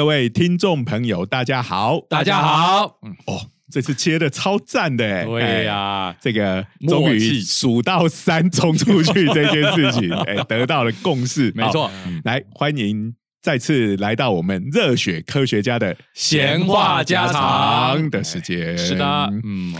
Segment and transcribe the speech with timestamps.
[0.00, 2.98] 各位听众朋友，大家好，大家好。
[3.02, 3.14] 嗯。
[3.26, 11.90] 哦，这次切的超赞的哎，对呀，这个终于数到三冲出去这件事情， 哎，得到了共识，没错。
[12.24, 18.78] 来，欢迎再次来到我们热血科学家的闲话家常的时间。
[18.78, 19.74] 是的，嗯，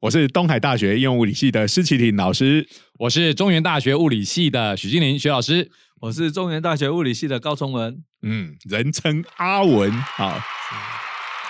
[0.00, 2.66] 我是东海大学应用物理系的施启廷老师，
[3.00, 5.70] 我是中原大学物理系的许金玲许老师。
[6.00, 10.44] 我是中原大学物理系的高崇文，嗯，人称阿文啊，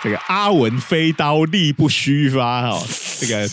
[0.02, 2.86] 这个阿文飞刀力不虚发哈，
[3.18, 3.48] 这个。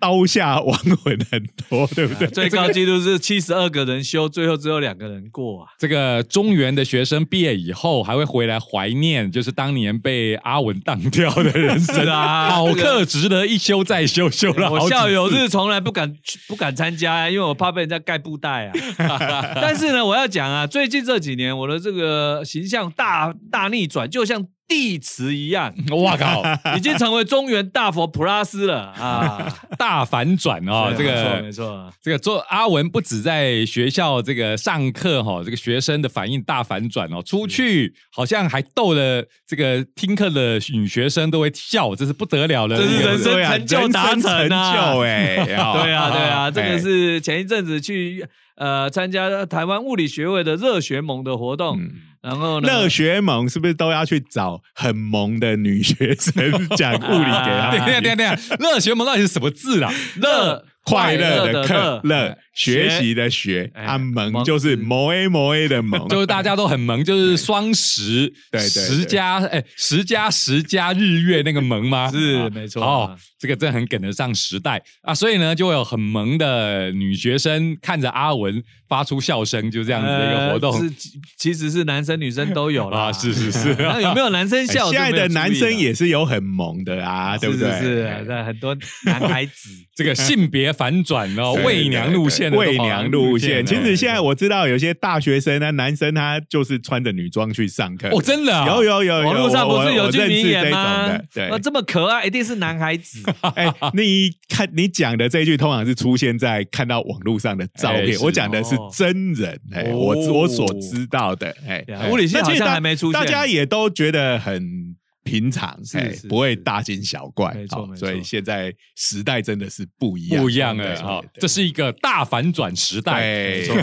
[0.00, 2.26] 刀下亡魂很多，对不对？
[2.28, 5.68] 最高纪录是七十二个人修，最后只有两个人过啊。
[5.78, 12.50] 这个中原的学生毕业以后，还会回来怀念，就是当年被阿文当掉的人生 啊。
[12.50, 16.12] 好课值得一修再修，修了我校友日从来不敢
[16.48, 18.66] 不敢参加，因为我怕被人家盖布袋
[18.98, 19.52] 啊。
[19.60, 24.46] 但是呢，我要讲啊，最近这几年我的这个形象大大逆转，就像。
[24.70, 26.44] 地磁一样， 哇靠，
[26.78, 28.92] 已经成为中原大佛普拉斯了。
[28.92, 29.52] 啊！
[29.76, 44.94] 大反转哦，这个没错，这个做阿文不止在学校这个上课哈，这个学生的反应大反转哦，出去好像还逗了这个听课的女学生都会笑，这是不得了了，这是人生成就达成啊！
[45.02, 48.24] 哎，对啊，对啊，这个是前一阵子去
[48.60, 51.80] 呃参加台湾物理学会的热学盟的活动。
[52.22, 56.34] 然后热学盟是不是都要去找很萌的女学生
[56.76, 57.70] 讲物理给他？
[57.86, 59.90] 对对对对，热学盟到底是什么字啊？
[60.20, 60.64] 热。
[60.82, 72.10] 快乐的课乐，学习的学，啊萌就是萌 A 萌 A 的萌， 就是大家都很萌，就是双十，对对，十加哎十加十加日月那个萌吗？
[72.10, 72.82] 是没错。
[72.82, 74.82] 哦，这个真的很跟得上时代。
[75.02, 80.76] 啊，所以呢，就会有很萌的女学生看着阿文发出笑声，就这样子的一个活动。
[80.76, 80.92] 是
[81.38, 84.90] 其实是男生女生都有啦，是 是是， 那有没有男生笑？
[84.90, 87.70] 现在的男生也是有很萌的啊，对不对？
[87.80, 90.72] 是很多男孩子， 这个性别。
[90.80, 93.66] 反转哦，伪娘路线，伪娘路线。
[93.66, 98.08] 其实现在我知道有些大学生呢，男生他就是穿着女装去上课。
[98.08, 98.64] 哦，真的？
[98.66, 101.18] 有有有，网络上不是有句名言吗？
[101.34, 103.22] 对，这么可爱，一定是男孩子。
[103.54, 108.18] 哎，你看你讲的这句，通常是出现在看到网络上的照片。
[108.20, 114.96] 我讲的是 真人，哎，我我所知道的，哎，物理系好像还没出现，大家也都觉得很。
[115.22, 123.74] 平常哎，不会大惊小怪，没错，所以现在时代真的是不一样，不一样哎，哈，这是一个大反转时代，就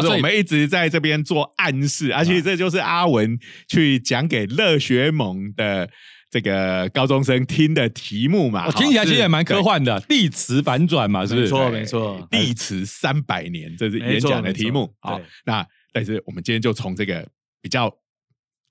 [0.00, 3.36] 是我们一直在这边做暗示，而且这就是阿文
[3.68, 5.90] 去讲给乐学盟的
[6.30, 11.46] 这个高中生听的题目嘛，听起来其实也蛮科幻的，地磁反转嘛，是不是？
[11.46, 17.26] 没错，没错，地磁三百年，这是演讲的题目好，那但是我们今天就从这个
[17.62, 17.92] 比较。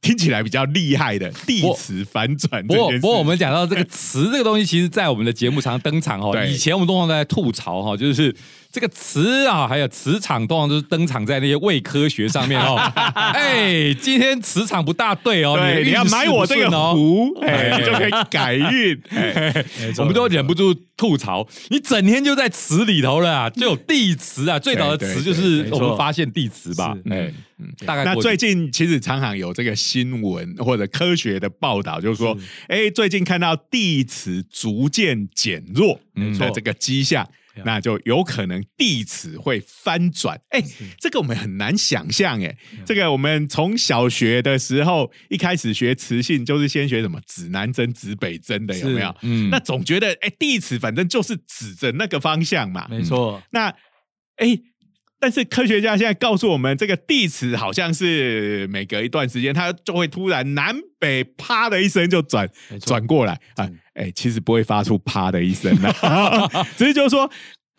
[0.02, 2.66] 听起来比较厉害的地磁反转。
[2.66, 6.38] 不过，不过我们讲到这个磁这个东西，其实，在我们的节目常登场哦。
[6.46, 8.34] 以前我们通常都在吐槽哈，就是
[8.72, 12.76] 这个磁啊，还有磁场，通常都是登场在那些伪科学上面哦。
[13.34, 19.02] 哎，今天磁场不大对哦，你要买我这个壶，哎， 就可以改运。
[19.98, 24.60] 我们都忍不住吐槽，你整天就在磁里头了啊，就有地磁啊。
[24.60, 27.18] 最早的磁就是我们发现地磁吧，哎。
[27.18, 27.34] 嗯，
[27.86, 32.38] 大概那最近其实常常有这个新闻或者科学的报道，就是说，
[32.68, 36.00] 哎，最近看到地磁逐渐减弱
[36.38, 37.28] 的这个迹象，
[37.66, 40.40] 那就有可能地磁会翻转。
[40.50, 40.62] 哎，
[41.00, 49.16] 这个我们很难想象，哎，这个我们从小学的时候一开始学磁性，就是先学什么指南针、指北针的，有没有？
[49.24, 53.42] 嗯，那总觉得，哎，地磁反正就是指着那个方向嘛，没错。
[53.50, 53.74] 那，
[54.36, 54.60] 哎。
[55.20, 62.48] 但是科学家现在告诉我们，这个地磁好像是每隔一段时间，它就会突然南北啪的一声就转
[62.82, 63.40] 转过来。
[63.56, 63.68] 啊！
[63.96, 66.48] 哎，其实不会发出啪的一声啊，
[66.78, 67.32] 只是就是说，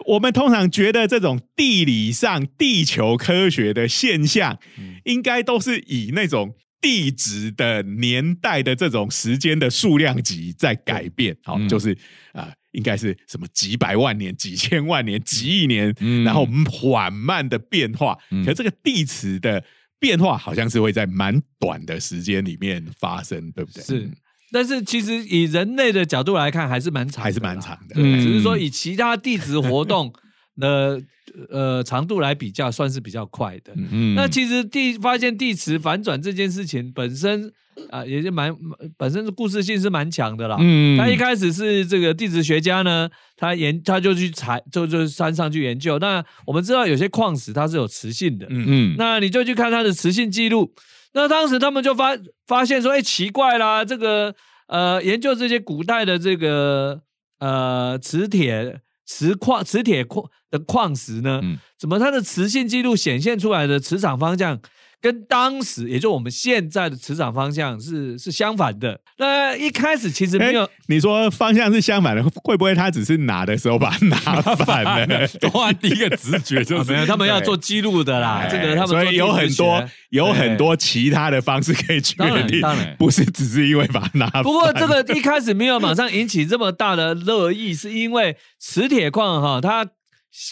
[0.07, 4.59] 我们通常觉得这种地理上地球科学的现象，
[5.05, 11.97] 应该都是以那种地质的年代的这种时间的数量级在改变，好，就是
[12.33, 12.53] 啊。
[12.73, 15.95] 应该是什么几百万年、几千万年、几亿年，
[16.25, 18.17] 然后缓慢的变化。
[18.45, 19.65] 可这个地磁的
[19.99, 23.83] 变化，好像是会在蛮短的时间里面发生，对不对？
[23.83, 24.11] 是，
[24.53, 27.95] 但是其实以人类的角度来看，还是蛮长，还是蛮长的。
[27.95, 30.13] 只是说以其他地质活动
[30.57, 31.03] 的
[31.51, 33.73] 呃长度来比较，算是比较快的。
[33.77, 37.53] 嗯，那其实地发现地磁反转这件事情本身。
[37.91, 38.55] 啊，也就蛮
[38.97, 40.57] 本身是故事性是蛮强的啦。
[40.61, 45.99] 嗯，他一开始是这个地质学家呢，他研他就去采，就就山上去研究。
[45.99, 50.73] 那我们知道有些矿石它是有磁性的，嗯嗯，那你就去看它的磁性记录。
[51.15, 52.17] 那当时他们就发
[52.47, 54.35] 发现说，哎，奇怪啦，这个
[54.67, 57.01] 呃，研究这些古代的这个
[57.39, 61.41] 呃磁铁、磁矿、磁铁矿的矿石呢，
[61.79, 64.61] 怎么它的磁性记录显现出来的磁场方向？
[65.01, 69.01] 跟当时，也就我们现在的磁场方向是是相反的。
[69.19, 74.17] 那一开始其实没有，你说方向是相反的，会不会他只是拿的时候把它拿
[74.57, 75.07] 反了？
[75.41, 78.47] 当然，第一个直觉就是 没有，他们要做记录的啦。
[78.51, 82.17] 这个他们所以有很多有很多其他的方式可以确
[82.47, 82.61] 定，
[82.99, 84.29] 不是只是因为把它拿。
[84.43, 89.89] 不过这个一开始没有马上引起这么大的热议，是因为磁铁矿哈它。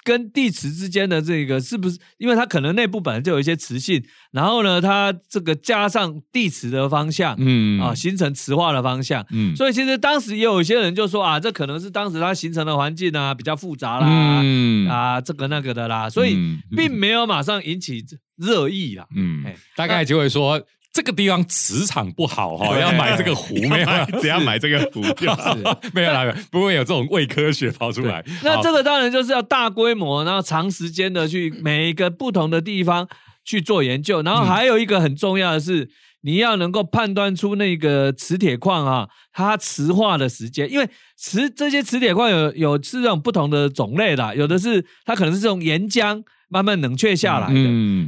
[0.04, 1.98] 跟地磁之间的这个是不是？
[2.18, 4.02] 因为它可能内部本来就有一些磁性，
[4.32, 14.06] 然后呢，它这个加上地磁的方向，嗯啊，形成磁化的方向，嗯，所以其实当时也有一些人就说啊，这可能是当时它形成的环境啊比较复杂啦，
[14.42, 16.36] 嗯啊，这个那个的啦，所以
[16.76, 18.04] 并没有马上引起
[18.36, 19.44] 热议啦，嗯，
[19.76, 20.62] 大概就会说。
[20.96, 23.86] 这个地方磁场不好哈，要买这个壶没有？
[24.18, 28.24] 只要买这个壶 就是没有啦，不会有这种伪科学跑出来。
[28.42, 33.06] 那这个当然就是要大规模，然后长时间的去每一个不同的地方
[33.44, 34.22] 去做研究。
[34.22, 35.90] 然后还有一个很重要的是，
[36.22, 47.60] 你要能够判断出那个磁铁矿啊，它磁化的时间，因为磁这些磁铁矿有有是这种不同的种类的，有的是它可能是这种岩浆慢慢冷却下来的，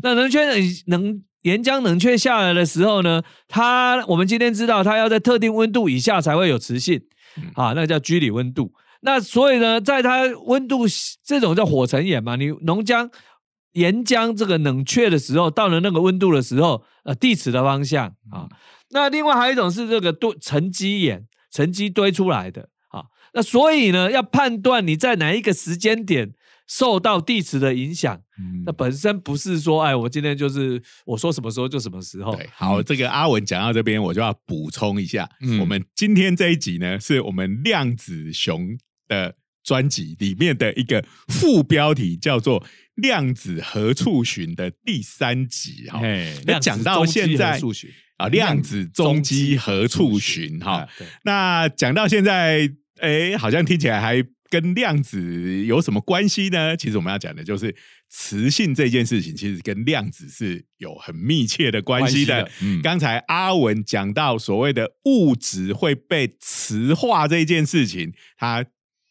[0.03, 0.41] 那冷却
[0.87, 1.23] 能。
[1.43, 7.01] 岩浆冷却下来的时候呢，它我们今天知道，它要在特定温度以下才会有磁性，
[7.55, 8.73] 啊，那叫居里温度。
[9.03, 10.81] 那所以呢，在它温度
[11.25, 13.09] 这种叫火成岩嘛，你浓浆、
[13.73, 18.49] 岩浆这个冷却的时候，到了那个温度的时候，呃，地磁的方向啊。
[18.91, 23.05] 那另外还有一种是这个堆沉积岩，沉积堆出来的啊。
[23.33, 26.33] 那所以呢，要判断你在哪一个时间点。
[26.69, 28.21] 受到地磁的影响，
[28.67, 32.37] 那本身不是说，哎，我今天就是我说什么时候就什么时候。
[32.37, 35.27] 对，好，这个阿文讲到这边，我就要补充一下，
[35.61, 38.77] 我们今天这一集呢，是我们量子熊
[39.09, 39.35] 的
[39.65, 42.61] 专辑里面的一个副标题，叫做
[42.97, 46.03] 《量子何处寻》的第三集哈。
[46.45, 47.59] 那讲到现在
[48.19, 50.87] 啊，量子中基何处寻哈？
[51.25, 54.23] 那讲到现在，哎，好像听起来还。
[54.51, 56.77] 跟量子有什么关系呢？
[56.77, 57.75] 其实我们要讲的就是
[58.09, 62.51] 磁性这件事情，其实跟量子是有很密切的关系的。
[62.83, 68.65] 刚才阿文讲到所谓的物质会被磁化这件事情，它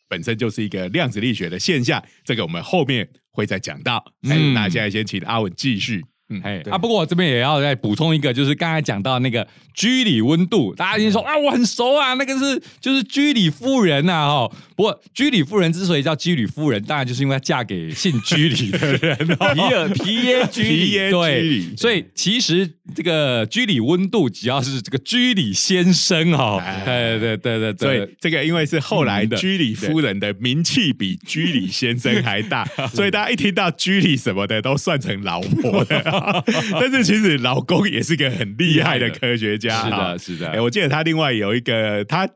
[0.08, 2.04] 本身就是一个量子力学的现象。
[2.24, 4.04] 这个我们后面会再讲到。
[4.22, 6.04] 那现在先请阿文继续。
[6.30, 14.52] 嗯，哎，啊，不过我这边也要再补充一个，就是刚才讲到那个居里温度，大家已经说啊，我很熟啊，那个是就是居里夫人呐，哈。
[14.76, 19.18] 不过居里夫人之所以叫居里夫人，当然就是因为她嫁给姓居里的人，
[19.56, 36.17] 皮尔皮耶居里，对， 所以其实这个居里温度只要是这个居里先生哈，对对对对对，所以这个因为是后来居里夫人的名气比居里先生还大， 所以大家一听到居里什么的都算成老婆的。
[36.80, 40.50] 但是其实老公也是个很厉害的科学家， 是的，是的。
[40.50, 42.30] 哎，我记得他另外有一个，他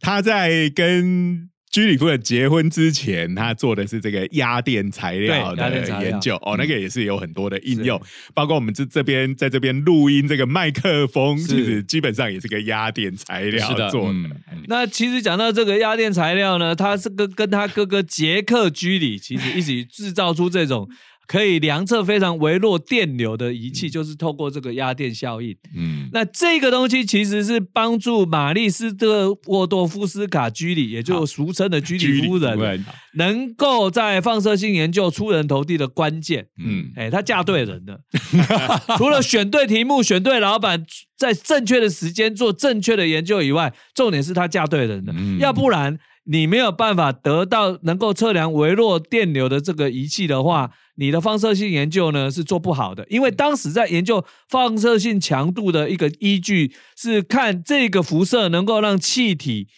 [0.00, 6.34] 他在跟居里夫人结婚之前，他做的是这个压电材料的研究。
[6.42, 8.00] 哦，那个也是有很多的应用，
[8.34, 14.18] 包括我们这这边在这边录音这个麦克风，其实基本上也是个压电材料做的。
[14.66, 20.88] 那其实讲到这个压电材料呢，他这个跟他哥哥杰克居里其实一起制造出这种。
[21.30, 25.56] 可以量测非常微弱电流的仪器，就是透过这个压电效应。
[25.76, 32.84] 嗯，那这个东西其实是帮助玛丽斯特沃多夫斯卡居里，也就俗称的居里夫人，
[33.14, 36.48] 能够在放射性研究出人头地的关键。
[36.58, 38.00] 嗯，哎，她嫁对人了。
[38.98, 40.84] 除了选对题目、选对老板，
[41.16, 45.14] 在正确的时间做正确的研究以外，重点是她嫁对人了。
[45.38, 50.72] 要不然你没有办法得到能够测量微弱电流的这个仪器的话。
[50.96, 59.68] 你的放射性研究呢是做不好的，因为当时在研究放射性强度的一个依据是看这个辐射能够让气体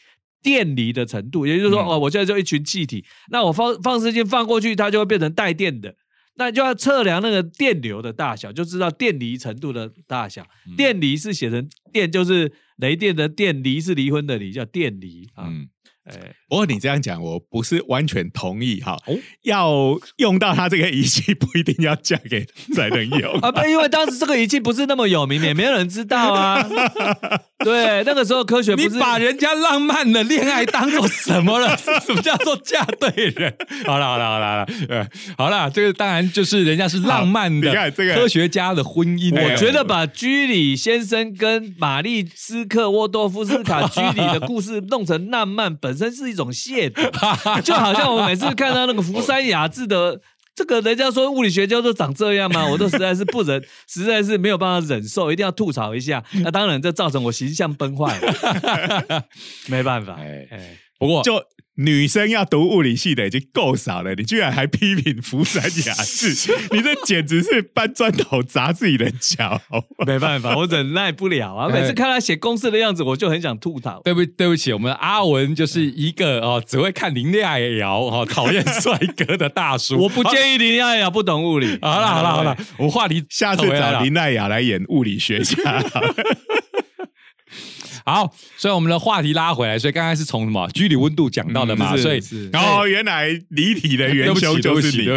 [0.43, 5.95] 电离的程度，也就是说，哦，我现在就一群气体，那我放放射性放过去，它就会变成带电的，
[6.35, 10.45] 那就要测量那个电流的大小，就知道电离程度的大小。
[10.77, 15.49] 电离是写成电，就是雷电的电，离是离婚的离，叫电离啊。
[16.05, 18.99] 哎，不过你这样讲，我不是完全同意哈。
[19.43, 22.45] 要用到他这个仪器，不一定要嫁给
[22.75, 23.53] 才能用啊。
[23.53, 26.61] 不，因为当时这个仪器不是那么有名，也没有人知道啊。
[27.63, 31.77] 对，那个时候科学，你把人家浪漫的恋爱当做什么了？
[31.79, 33.55] 什么叫做嫁对人？
[33.87, 39.33] 好了，好了，好了，好了，呃，好了，这个当然就是人家是浪漫的，你看这个科学家的婚姻。
[39.41, 45.92] 我觉得把居里先生跟玛丽斯克沃多夫斯卡居里的故事弄成浪漫本。
[45.93, 50.19] 本身是一种亵渎， 就好像我每次看到那个福山雅治的
[50.55, 52.67] 这个，人家说物理学家都长这样吗？
[52.67, 56.25] 我都实在是不忍， 实在是没有办法忍受，一定要吐槽一下。
[56.43, 58.19] 那当然，这造成我形象崩坏，
[59.69, 60.15] 没办法。
[60.19, 61.35] 哎哎，不过就。
[61.77, 69.59] 女生要读物理系的已经够少了，你居然还批评福山雅治， 你这简直是搬砖头砸自己的脚。
[70.07, 71.69] 没办法，我忍耐不了啊！
[71.73, 74.03] 每次看他写公式的样子，我就很想吐槽。
[74.05, 79.97] 对不对不起，我们阿文就是一个哦，只会看林亚瑶哦，讨厌帅哥的大叔。
[80.03, 81.79] 我不建议林亚瑶不懂物理。
[81.81, 85.83] 好了好了好了，我话题下次找林奈雅来演物理学家。
[88.05, 91.97] 好，所以我们的话题拉回来，所以刚才是从什么居里温度讲到的嘛？
[91.97, 92.21] 所以
[92.53, 95.09] 哦，原来离体的元凶就是你。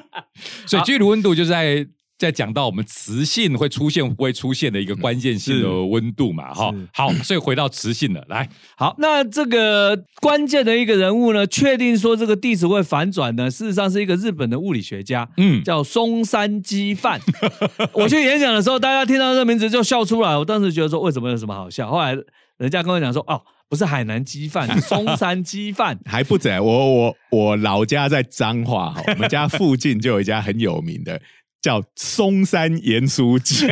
[0.66, 1.86] 所以居里温度就在。
[2.20, 8.46] 在讲到我们磁性会出现不会出现的一个关键性的温度嘛，哈，好，所以回到磁性了，来，
[8.76, 17.18] 好，那这个关键的一个人物呢，确定说这个地址会反转呢，事实上是一个日本的物理学家，嗯，叫松山基范。
[17.94, 21.90] 我去演讲的时候，大家听到这个名字就笑出来，我当时觉得说为什么有什么好笑？
[21.90, 22.14] 后来
[22.58, 31.18] 人家跟我讲说，哦，不是海南鸡饭， 松山鸡饭还不止，我我我老家在彰化，我们家附近就有一家很有名的。
[31.62, 33.66] 叫松山盐酥鸡，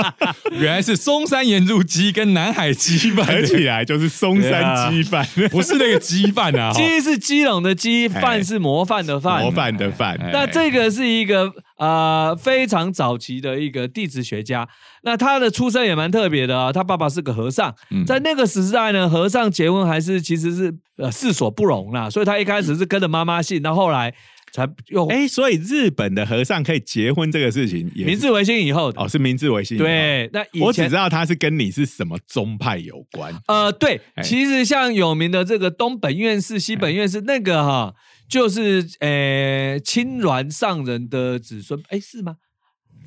[0.52, 3.26] 原来是松山盐酥鸡跟南海鸡饭。
[3.26, 10.18] 合起来就是松山鸡饭，不是那个鸡饭啊， 鸡是基隆的鸡，饭是模范的饭，模范的饭。
[10.30, 14.68] 那这个是一个呃非常早期的一个地质学家，
[15.04, 17.74] 那他的出生也蛮特别的啊，他爸爸是个和尚，
[18.06, 24.12] 在那个时代呢，和尚结婚还是其实是呃世所不容啦，所以他一开始是跟着妈妈姓，到后来。
[24.52, 29.78] 才用哎，所以日本的和尚可以结婚这个事情，明治维新以后哦，是明治维新。
[29.78, 33.34] 对，那我只知道他是跟你是什么宗派有关。
[33.48, 37.94] 呃，对，其实像有名的这个东本院士、西本院士，那个哈，
[38.28, 42.36] 就是呃青鸾上人的子孙，哎，是吗？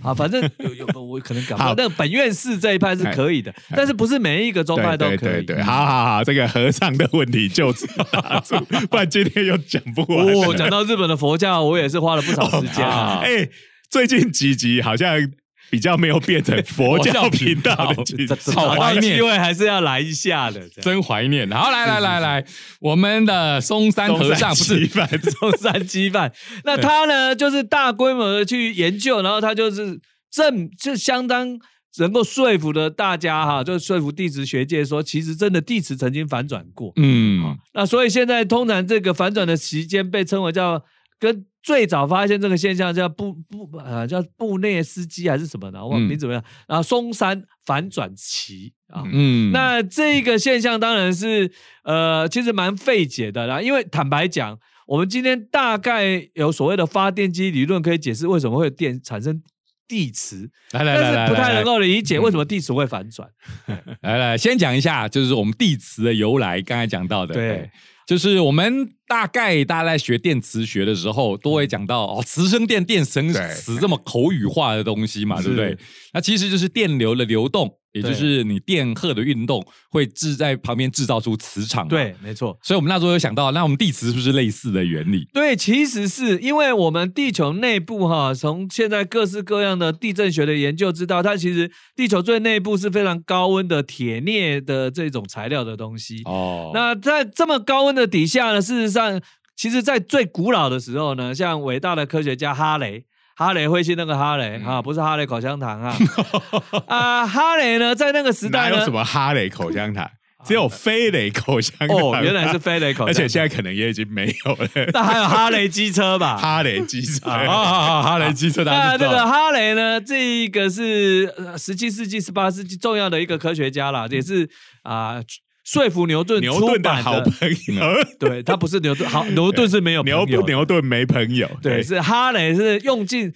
[0.06, 5.44] 啊，反正有有我可能搞不好，但本院士这一派是可以的，但是不是每一个宗派都可以。
[5.44, 8.60] 对，好好好，这个和尚的问题就此打住，
[8.90, 10.28] 不然今天又讲不完。
[10.28, 13.22] 哦，讲到日本的佛教，我也是花了不少时间啊。
[13.26, 13.50] 哎，
[13.90, 15.32] 最近几集好像。
[15.69, 21.50] 比较没有变成佛教频道的， 好怀念，因为还是要来一下的，真怀念。
[21.51, 22.45] 好，来来来来，
[22.79, 26.31] 我们的嵩山和尚不是嵩山鸡饭，
[26.63, 30.00] 那他呢就是大规模的去研究，然后他就是
[30.31, 31.57] 正就相当
[31.98, 36.91] 能够说服的大家哈，就说服地质学界说，其实真的地磁曾经反转过。
[36.98, 40.84] 嗯，那所以现在通常这个反转的时间被称为叫
[41.19, 41.45] 跟。
[41.65, 46.43] 最早发现这个现象叫布布呃叫布内斯基还是什么的，我忘名怎么样？
[46.67, 51.51] 然后松山反转期啊，嗯，那这个现象当然是
[51.84, 59.41] 呃其实蛮费解的啦，因为坦白讲，我们今天大概有所谓的发电机理论可以解释为什么会电产生
[59.88, 63.27] 地磁，但是不太能够理解为什么地磁会反转。
[64.03, 67.72] 来来，先讲一下就是我们地磁的由来，刚才讲到的，对。
[68.06, 75.78] 就是我们大概大家在学电磁学的时候，都会讲到哦，磁生电、电生磁这么口语化的东西嘛，对不对？
[76.14, 77.80] 那其实就是电流的流动。
[77.96, 82.58] 也就是你电荷的运动会制在旁边制造出磁场，对，没错。
[82.62, 85.25] 所以我们那时候有想到，那我们地磁是不是类似的原理？
[85.32, 96.22] 对，其实是因为我们地球内部哈，从现在各式各样的地震学的研究知道，它其实地球最内部是非常高温的铁镍的这种材料的东西。
[96.25, 99.22] 哦，那在这么高温的底下呢，事实上，
[99.56, 103.06] 其实在最古老的时候呢，像伟大的科学家哈雷。
[103.36, 105.96] 哈雷彗星那个哈雷啊，不是哈雷口香糖啊
[106.88, 107.27] 啊！
[107.27, 110.10] 哈雷呢，在那个时代呢，有什么哈雷口香糖？
[110.46, 111.89] 只有飞雷口香糖。
[111.89, 114.70] 哦，原来是飞雷口香，而且现在可能也已经没有了。
[114.94, 116.38] 那还有哈雷机车吧？
[116.38, 118.63] 哈雷机车啊，哈雷机车。
[118.63, 120.00] 那这个哈雷呢？
[120.00, 124.48] 这一个是十七世纪、十八世纪重要的一个科学家了，也是
[124.84, 125.20] 啊。
[125.65, 127.84] 说服牛顿，牛顿的好朋友，
[128.19, 133.34] 对他不是牛顿，好 牛顿是没有牛牛顿没朋友，对，是哈雷是用尽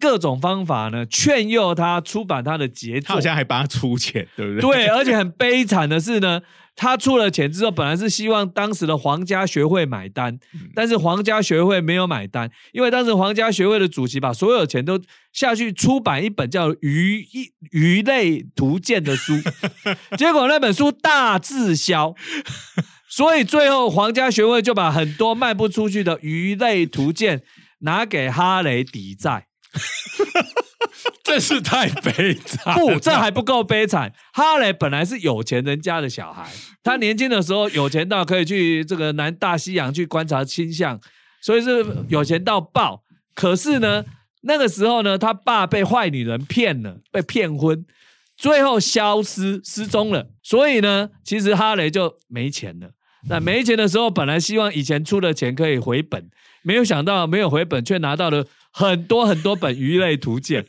[0.00, 4.60] 各种方法呢劝诱他出版他的杰作，他好像还帮他出钱，对不对？
[4.60, 6.40] 对，而且很悲惨的是呢，
[6.76, 10.38] 他出了钱之后，本来是希望当时的皇家学会买单，
[10.74, 15.00] 但是皇家学会没有买单，因为当时皇家学会的主席把所有钱都
[15.32, 17.26] 下去出版一本叫《鱼
[17.70, 19.32] 鱼类图鉴》的书，
[20.18, 22.14] 结果那本书大滞销，
[23.08, 27.42] 所以最后皇家学会就把很多卖不出去的鱼类图鉴
[27.78, 29.46] 拿给哈雷抵债。
[31.36, 32.74] 真是太悲惨！
[32.74, 34.10] 不，这还不够悲惨。
[34.32, 36.50] 哈雷本来是有钱人家的小孩，
[36.82, 40.98] 他年轻的时候有钱到可以去这个南大西洋去观察倾向，
[41.42, 43.02] 所以是有钱到爆。
[43.34, 44.02] 可是呢，
[44.44, 47.84] 那个时候呢，他爸被坏女人骗了，被骗婚，
[48.34, 50.30] 最后消失失踪了。
[50.42, 52.92] 所以呢，其实哈雷就没钱了。
[53.28, 56.30] 那没钱的时候，本来希望以前出的钱可以回本，
[56.62, 58.46] 没有想到没有回本，却拿到了。
[58.78, 60.66] 很多很多本鱼类图鉴，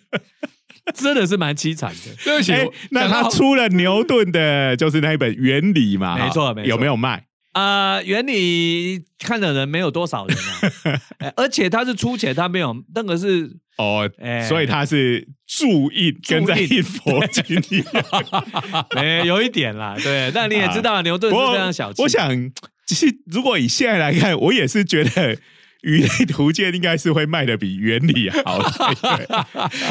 [0.96, 2.12] 真的是蛮凄惨的。
[2.24, 2.54] 对不起，
[2.92, 6.18] 那他出了牛顿的，就是那一本原理嘛？
[6.18, 6.70] 没错，没错。
[6.70, 7.26] 有没有卖？
[7.54, 11.32] 啊，原理看的人没有多少人啊。
[11.36, 14.10] 而且他是出钱，他没有那个是哦，
[14.48, 17.84] 所以他是注印跟在印佛经里，
[18.96, 19.96] 哎，有一点啦。
[20.04, 22.02] 对，但你也知道牛顿是非常小气。
[22.04, 22.32] 我想，
[22.86, 25.38] 其实如果以现在来看，我也是觉得。
[25.82, 28.60] 鱼类图鉴应该是会卖的比原理好，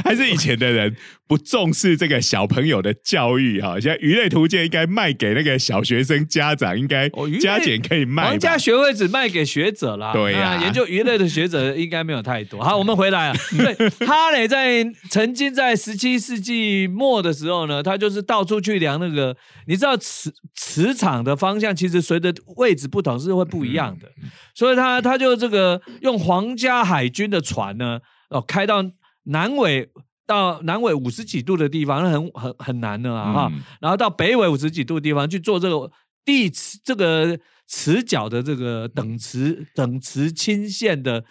[0.04, 0.96] 还是以前的人
[1.28, 3.80] 不重视这个小朋友的教育哈？
[3.80, 7.08] 现在鱼类图鉴应该卖给那个小学生家长，应该
[7.40, 8.24] 加减可以卖。
[8.24, 12.62] 皇家学会只卖给学者啦，对呀，研究鱼类的学者应该没有太多。
[12.62, 13.38] 好，我们回来了。
[13.58, 24.08] 对，哈雷在曾经在十七世纪末的时候呢，他就是到处去量那个，你知道磁磁场的方向其实随着位置不同是会不一样的，
[24.54, 25.80] 所以他他就这个。
[26.02, 28.84] 用皇家海军的船呢，哦，开到
[29.24, 29.88] 南纬
[30.26, 33.52] 到南纬五十几度的地方，那很很很难的啊哈。
[33.80, 35.90] 然后到北纬五十几度的地方去做这个
[36.24, 41.24] 地磁这个磁角的这个等磁等磁倾线的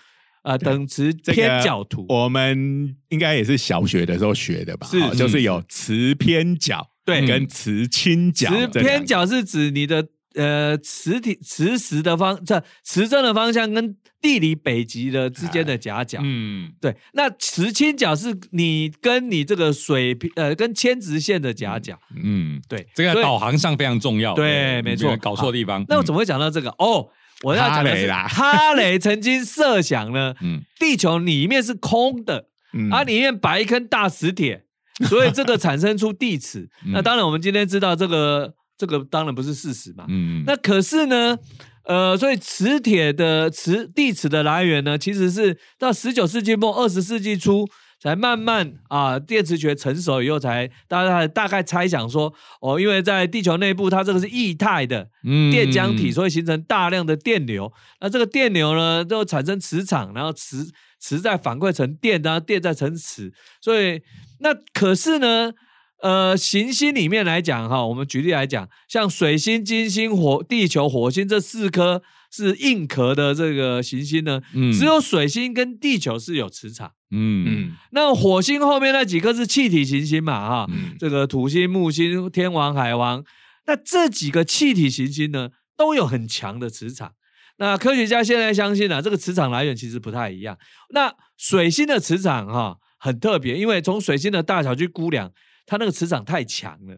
[0.43, 2.05] 啊等磁偏角图。
[2.09, 4.87] 我们应该也是小学的时候学的吧？
[4.87, 8.50] 是，就是有磁偏角对，跟磁倾角。
[8.50, 10.07] 磁偏角是指你的。
[10.35, 16.93] 呃，磁体磁石的方，这磁针的方向跟地理北极的之间的夹角，嗯，对。
[17.13, 22.85] 那磁倾角是你跟你这个水平，呃，跟铅直线的夹角，嗯，对。
[22.93, 25.15] 这个导航上非常重要，对，没错。
[25.17, 25.85] 搞错地方。
[25.87, 26.69] 那我怎么会讲到这个？
[26.71, 27.07] 哦，
[27.43, 32.48] 我要讲的是哈雷曾经设想呢，嗯，地球里面是空的，
[32.91, 34.65] 啊，里面摆一颗大磁铁，
[35.07, 36.67] 所以这个产生出地磁。
[36.87, 38.55] 那当然，我们今天知道这个。
[38.77, 41.38] 这个当然不是事实嘛，嗯，那可是呢，
[41.85, 47.66] 呃，所以磁铁的磁地磁的来源呢，其实是到十九世纪末二十世纪初
[48.01, 55.07] 才慢慢啊，电磁学成熟以后才大家大概猜想说，哦，因为在地球内部它这个是液态的
[55.50, 64.01] 电浆体，所以形成大量的电流，那这个电流呢就产生磁场，然后磁磁再反馈成电，然后电再成磁，所以
[64.40, 65.53] 那可是呢。
[66.01, 74.42] 呃，行星里面来讲哈，我们举例来讲，像水星、金星、火、地球、火星这四颗是硬壳的这个行星呢，
[74.77, 76.92] 只有水星跟地球是有磁场。
[77.12, 80.68] 嗯嗯，那火星后面那几颗是气体行星嘛哈，
[81.00, 83.24] 这个土星、木星、天王、海王，
[83.66, 87.14] 那这几个气体行星呢都有很强的磁场。
[87.58, 90.58] 那科学家现在相信啊，这个磁场来源其实不太一样。
[90.90, 95.31] 那水星的磁场哈很特别，因为从水星的大小去估量。
[95.65, 96.97] 它那个磁场太强了，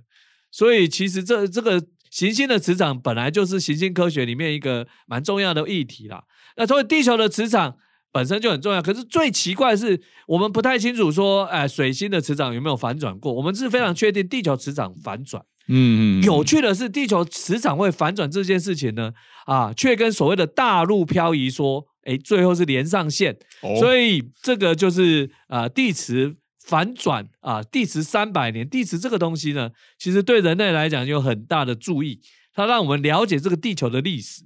[0.52, 6.24] 所以其实这这个行星的磁场本来就是行星科学里面一个蛮重要的议题啦。
[6.56, 7.78] 那所以地球的磁场
[8.12, 13.34] 本身就很重要，可是最奇怪的是，我们不太清楚说，哎，水星的磁场有没有反转过？
[13.34, 15.44] 我们是非常确定地球磁场反转。
[15.68, 16.24] 嗯嗯。
[16.24, 19.14] 有趣的是，地球磁场会反转这件事情呢，
[19.46, 23.38] 啊，却跟所谓的大陆漂移说，哎，最后是连上线。
[23.80, 26.38] 所以这个就是啊，地磁。
[26.68, 32.20] 反转啊，地磁三百年，地磁这个东西呢，其实对人类来讲有很大的注意，
[32.54, 34.44] 它让我们了解这个地球的历史。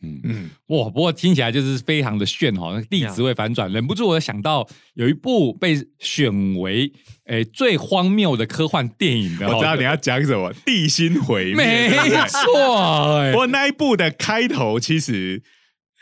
[0.00, 6.92] 嗯嗯，哇，不过听起来就是非常的炫哈，地磁会反转，忍不住我想到有一部被选为
[7.24, 13.32] 诶最荒谬的科幻电影的，我知道你要讲什么，地心毁灭，没错。
[13.32, 15.42] 不过那一部的开头其实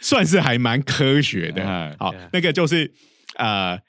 [0.00, 2.92] 算是还蛮科学的，好，那个就是
[3.36, 3.80] 呃。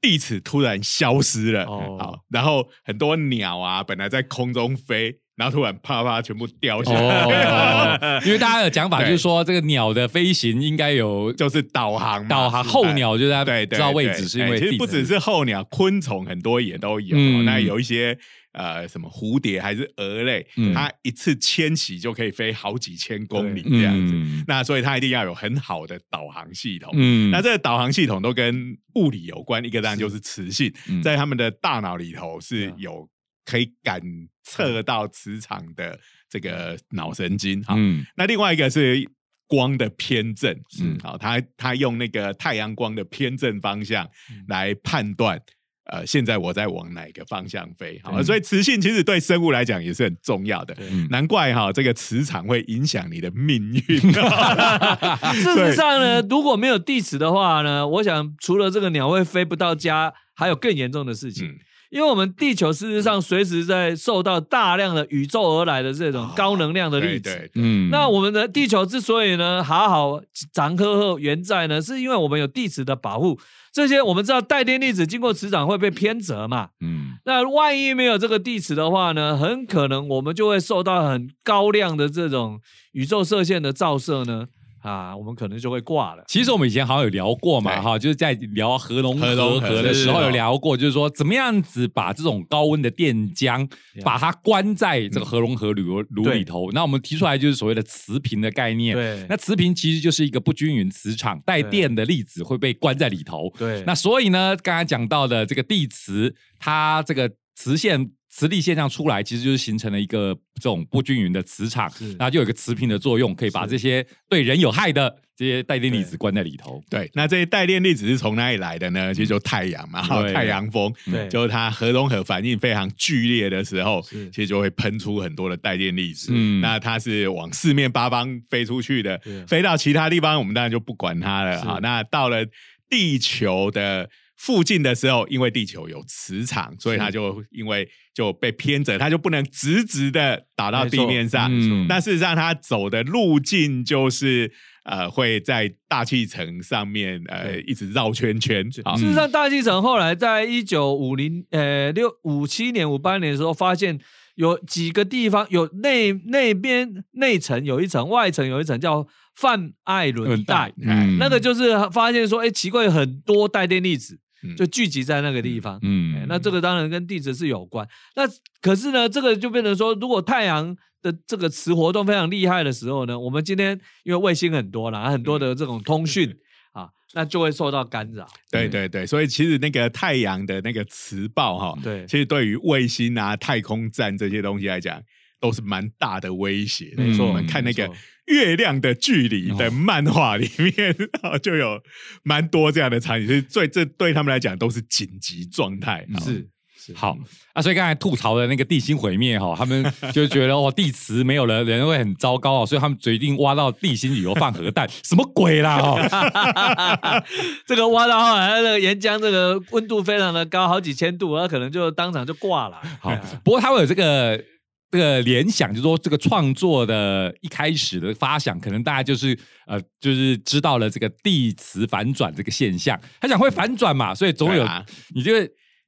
[0.00, 8.20] 地磁突然消失了，好，然后很多鸟啊，本来在空中飞，然后突然啪啪全部掉下来。
[8.24, 17.16] 因为大家的讲法就是说，这个鸟的飞行应该有就是导航，导航候鸟就在对知道位置，是因为其实不只是候鸟，昆虫很多也都有。
[17.42, 18.16] 那有一些
[18.58, 24.44] 呃什么蝴蝶还是蛾类，它一次迁徙就可以飞好几千公里这样子。
[24.46, 26.92] 那所以它一定要有很好的导航系统。
[26.94, 33.08] 嗯，那这个导航系统都跟物理有关，一个当然就是磁性，在他们的大脑里头是有
[33.44, 34.02] 可以感
[34.42, 37.62] 测到磁场的这个脑神经。
[37.62, 37.76] 好，
[38.16, 39.08] 那另外一个是。
[39.50, 44.06] 光的偏振，嗯，好，他他用那个太阳光的偏振方向
[44.46, 45.40] 来判断，
[45.88, 50.76] 呃，现在我在往哪个方向飞，好，所以磁性其实对生物来讲也是很重要的，
[51.08, 53.98] 难怪哈，这个磁场会影响你的命运。
[55.32, 61.58] 事实上呢，如果没有地磁的话呢，我想除了这个鸟会飞不到家，还有更严重的事情。
[61.90, 70.20] 因为我们地球事实上随时在受到大量的宇宙而来的这种高能量的粒子，嗯，那我们的地球之所以呢好好
[70.52, 73.40] 长呵呵原在呢，是因为我们有地磁的保护。
[73.78, 82.60] 这些我们知道带电粒子经过磁场会被偏折嘛，嗯，那万一没有这个地磁的话呢，很可能我们就会受到很高量的这种
[82.90, 84.48] 宇宙射线的照射呢。
[84.82, 86.24] 啊，我们可能就会挂了。
[86.28, 93.68] 其实我们以前好像有聊过嘛，哈，就是在聊核融合核的时候有聊过，就是说怎么样子把这种高温的电浆
[94.04, 96.70] 把它关在这个核融合炉炉里头。
[96.72, 98.94] 那我们提出来就是所谓的磁频的概念。
[98.94, 103.52] 对，那磁频其实就是一个不均匀磁场，带电的粒子会被关在里头。
[103.58, 108.10] 对，那所以呢，刚才讲到的这个地磁，它这个磁线。
[108.30, 116.82] 磁力现象出来，其实就是形成了一个这种不均匀的磁场，那就有一个磁频的作用，可以把这些对人有害的这些带电粒子关在里头。
[116.90, 119.14] 对，那这些带电粒子是从哪里来的呢？
[119.14, 120.92] 其实就太阳嘛，太阳风，
[121.30, 126.30] 就是它核融合反应非常剧烈的时候，其实就会喷出很多的带电粒子。
[126.32, 131.80] 嗯，那它是往四面八方飞出去的，飞到其他地方，我们当然就不管它了好。
[131.80, 132.44] 那到了
[132.90, 134.10] 地球的。
[134.38, 141.50] 附近的时候，因为地球有磁场，所以它就因为就被偏折，它就不能直直的打到地面上。
[141.88, 144.52] 但事实上，它走的路径就是
[144.84, 148.70] 呃会在大气层上面呃一直绕圈圈。
[148.70, 153.98] 事实上，大气层后来在一九五零呃六五七年五八年的时候，发现
[154.36, 164.20] 有几个地方有内那边内层有一层，外层有一层叫泛艾伦带，嗯那个就是发现说，哎，奇怪，很多带电粒子。
[164.56, 167.86] 就聚集在那个地方，嗯，那这个当然跟地质是有关。
[168.16, 168.22] 那
[168.60, 176.34] 可是呢，这个就变成说，如果太阳的这个磁活动非常厉害的时候呢，我们今天因为卫星很多啦，很多的这种通讯
[176.72, 178.26] 啊，那就会受到干扰。
[178.50, 185.02] 对对对，所以其实那个太阳的那个磁暴哈，对，其实对于卫星啊、太空站这些东西来讲。
[185.40, 186.92] 都是蛮大的威胁。
[186.96, 187.88] 没错，我们看那个
[188.28, 190.94] 月亮的距离的漫画里面，
[191.42, 191.80] 就有
[192.22, 193.26] 蛮多这样的场景。
[193.26, 196.06] 是最这对他们来讲都是紧急状态。
[196.24, 197.16] 是是好
[197.52, 205.78] 啊，所以刚才吐槽的那个地心毁灭哈，他们就觉得哦，地磁没有了，人会很糟糕啊，所以他们决定挖到地心里头放核弹， 什么鬼啦？
[205.78, 207.24] 哈，
[207.66, 212.80] 这个挖到后来，那个岩浆这个温度非常的高，好几千度，那可能就当场就挂了。
[213.00, 213.14] 好，
[213.44, 214.42] 不过他会有这个。
[214.90, 222.98] 这个联想，就是说这个创作的一开始的发想，可能大家就是呃，就是知道了这个地磁反转这个现象。
[223.20, 224.66] 他想会反转嘛，所以总有
[225.14, 225.32] 你就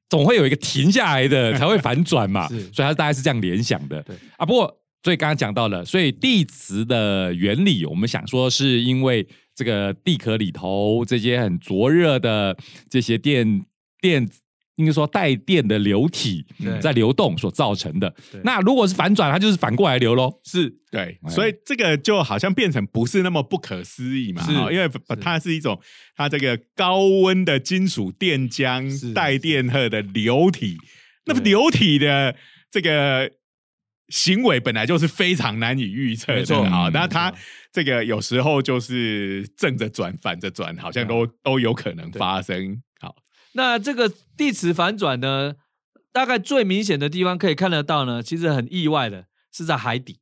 [0.07, 4.01] 总会有一个停下来的才会反转嘛， 所以他大概是这样联想的。
[4.03, 4.71] 对啊，不过
[5.03, 12.55] 所以刚刚讲到了，所以地磁的原理，我们想说是因为这个地壳里头这些很灼热的
[12.89, 13.65] 这些电
[13.99, 14.29] 电。
[14.77, 16.45] 应该说带电的流体
[16.81, 18.13] 在流动所造成的。
[18.43, 20.31] 那如果是反转，它就是反过来流喽。
[20.43, 24.41] 是对，所以这个就好像变成不是那么不可思议嘛。
[24.43, 25.79] 是，因为它是一种
[26.15, 30.77] 它这个高温的金属电浆带电荷的流体。
[31.25, 32.35] 那么流体的
[32.71, 33.29] 这个
[34.07, 36.89] 行为本来就是非常难以预测的啊。
[36.91, 37.31] 那它
[37.71, 42.81] 这个有时候就是正着转、反着转，好像都都有可能发生。
[43.53, 45.53] 那这个地磁反转呢，
[46.11, 50.19] 大概最明显的地方可以看得到呢，其实很意外的是在海底。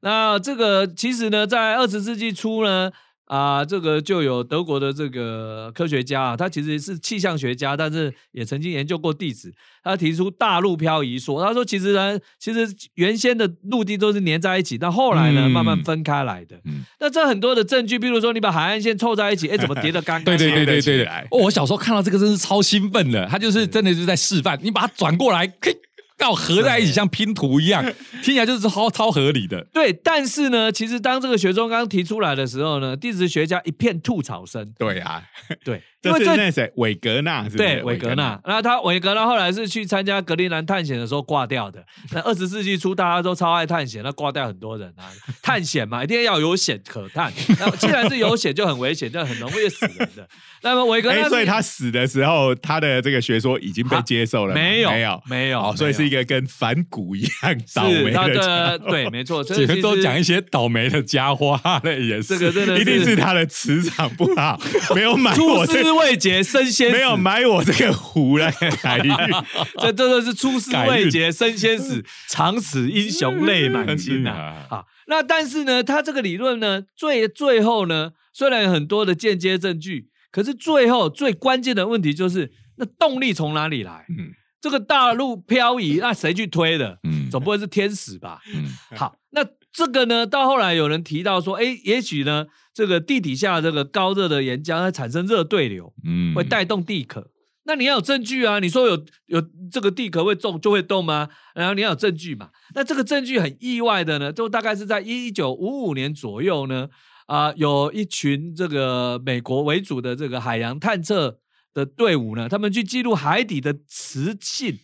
[0.00, 2.92] 那这个其实呢，在二十世纪初呢。
[3.26, 9.52] 啊，这个就有德国的这个科学家啊，他其实是气象学家，但是也曾经研究过地质。
[9.82, 16.56] 他提出大陆漂移说，他说其实呢，其实原先的陆地都是粘在一起，但后来呢，慢慢分开来的。
[16.64, 20.24] 嗯那这很多的证据，比如说你把海岸线凑在一起，哎，怎么叠得刚刚？
[20.24, 21.06] 对对对对对。
[21.30, 25.76] 哦，我小时候看到这个真是超兴奋的，他就是真的是在示范，你把它转过来，可以
[26.16, 27.84] 刚好合在一起，像拼图一样，
[28.22, 29.66] 听起来就是超超合理的。
[29.72, 34.72] 对，但是呢，其实当这个学中刚提出来的时候呢，地质学家一片吐槽声。
[34.78, 35.22] 对啊，
[35.62, 37.56] 对，这是那谁韦格纳是？
[37.56, 38.40] 对，韦格纳。
[38.46, 41.84] 那他韦格纳后来是去参加格陵兰探险的时候挂掉的。
[42.10, 45.04] 那二十世纪初大家都超爱探险，那挂掉很多人啊。
[45.42, 47.30] 探险嘛，一定要有险可探。
[47.60, 50.26] 那既然是有险，就很危险，就很容易死人的。
[50.62, 54.54] 那么韦格纳，所以他死的时候，他的这个学说已经被接受了？
[54.54, 55.76] 没有，没有，没有。
[55.76, 56.06] 所以是。
[56.06, 64.56] 一个跟反骨一样倒霉的，对，没错，只能都讲一些倒霉的家话了，也是，这个真的一定是他的磁场不好，
[64.94, 68.50] 没有买我这未捷身先，没有买我这个壶来
[68.82, 69.12] 改运，
[69.80, 74.66] 这真的是出师未捷身先死，长使英雄泪满襟呐。
[74.68, 84.06] 好，那但是呢，他这个理论呢，最最后呢，虽然有很多的间接证据，可是最后最关键的问题就是，那动力从哪里来？
[84.08, 84.32] 嗯。
[84.58, 86.98] 这个大陆漂移，那谁去推的？
[87.04, 88.40] 嗯，总不会是天使吧？
[88.52, 88.64] 嗯，
[88.96, 89.44] 好，那
[89.76, 90.26] 这个呢？
[90.26, 97.30] 到后来有人提到说，哎，也许呢，这个地底下这个高热的岩浆它产生热对流，嗯，会带动地壳。
[97.64, 98.58] 那你要有证据啊！
[98.58, 101.28] 你说有有这个地壳会动就会动吗？
[101.54, 102.48] 然后你要有证据嘛？
[102.74, 106.88] 那这个证据很意外的呢，就大概是在一九五五年左右呢，
[107.26, 111.38] 啊，有一群这个美国为主的这个海洋探测。
[111.76, 112.48] 的队伍呢？
[112.48, 114.78] 他们去记录海底的磁性，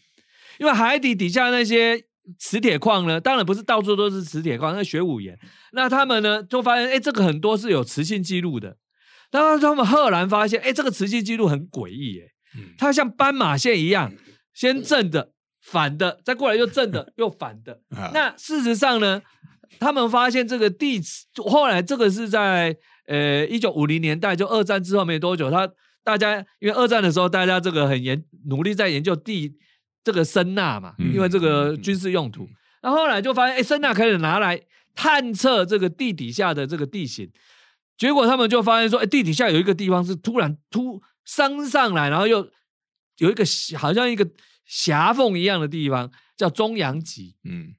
[0.61, 2.05] 因为海底底下那些
[2.39, 5.39] 磁铁矿呢，当然不是到处都是磁铁矿，那学武岩。
[5.73, 8.77] 那他们呢，就发现，哎，这个很多是有磁性记录的。
[9.31, 12.27] 然后他们赫然发现，哎，这个磁性记录很诡异，哎，
[12.79, 14.13] 它像斑马线一样，
[14.55, 17.81] 先正的，反的，再过来又正的，又反的。
[18.15, 19.23] 那事实上呢，
[19.81, 25.69] 他们发现这个地磁，后来这个是在呃一九五零年代，就二战之后没多久，他。
[26.05, 29.55] 大家因为二战的时候，大家这个很研努力在研究地
[30.05, 32.49] 这个声呐嘛，因为这个军事用途。
[32.83, 34.61] 那后来就发现，哎，声呐开始拿来
[34.95, 37.31] 探测这个地底下的这个地形。
[37.97, 42.51] 结果他们就发现说，哎，地底下有一个地方是突然突升上来，然后又
[43.19, 43.45] 有一个
[43.79, 44.29] 好像一个
[44.65, 47.37] 狭缝一样的地方，叫中央极。
[47.45, 47.75] 嗯，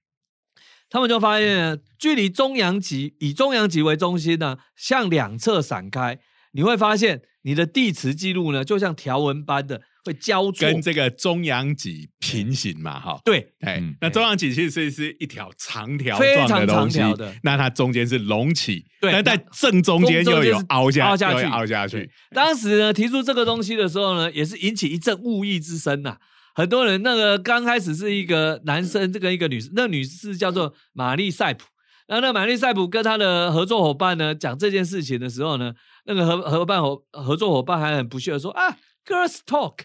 [0.90, 6.20] 他们就发现，距离中央极以中央极为中心呢，向两侧散开，
[6.52, 7.24] 你会发现。
[7.46, 13.20] 你的地磁记录呢，就像条纹般的会交错，跟这个中央脊平行嘛，哈。
[13.24, 22.10] 对，哎，那中央脊其实是一条长条非常长条的，那它中间是隆起，但在正中间又有凹下凹下去，凹下去。
[22.32, 26.18] 当时呢，提出这个东西的时候呢，也是引起一阵物议之声呐。
[26.56, 31.66] 很多人那个刚开始是一个男生，这个一个女士，那女士叫做玛丽塞普。
[32.06, 35.74] 然后那玛丽塞普跟他的合作伙伴呢讲这件事情的时候呢。
[36.06, 39.76] 那个合合伴伙合作伙伴还很不屑的说啊，girls talk，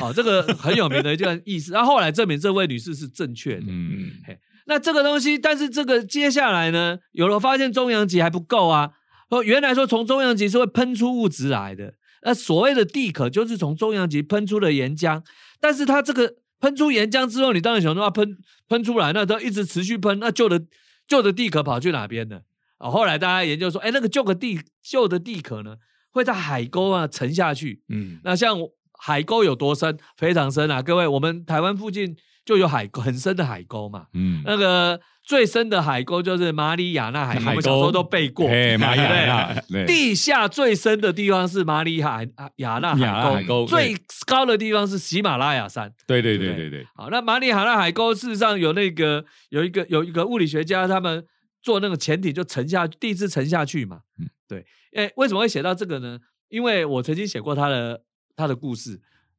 [0.00, 1.72] 哦，这个很有名的一段意思。
[1.72, 3.66] 然后后来证明这位女士是正确的。
[3.68, 4.10] 嗯嗯。
[4.26, 8.92] 嘿，那这个东西，但是这个接下来呢，有了发现中阳极还不够啊。
[9.28, 15.22] 哦原来说从中阳极是会喷出物质来的，那所谓的地壳就是从中阳极喷出的岩浆。
[15.60, 18.36] 但是它这个喷出岩浆之后，你当然想说喷
[18.68, 20.60] 喷出来，那都一直持续喷，那旧的
[21.06, 22.40] 旧的地壳跑去哪边呢？
[22.78, 25.76] 哦，后来大家研究说，哎，那个旧的地旧的地壳呢，
[26.10, 27.82] 会在海沟啊沉下去。
[27.88, 28.58] 嗯，那像
[29.00, 29.98] 海沟有多深？
[30.16, 30.82] 非常深啊！
[30.82, 34.06] 各位，我们台湾附近就有海沟很深的海沟嘛。
[34.14, 38.46] 嗯，那个最深的海沟就是马里亚纳海沟，我们小时候都背过。
[38.48, 39.86] 哎， 马里亚纳。
[39.86, 45.92] 地下最深的地方是马里海亚纳海沟，最高的地方是喜马拉雅山。
[46.06, 46.86] 对对对对对。
[46.94, 51.24] 好，那马里亚纳海沟事实上有那个有一个有一个物理学家他们。
[51.62, 53.98] 做那个潜艇就沉下，第一次沉下去嘛。
[54.18, 54.64] 嗯，对。
[54.94, 56.18] 哎，为什么会写到这个呢？
[56.48, 58.00] 因为我曾经写过他的
[58.40, 58.98] 他的故事。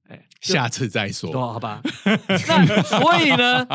[0.09, 1.31] 哎，下次再说。
[1.33, 1.81] 好吧。
[2.47, 3.67] 那所以呢？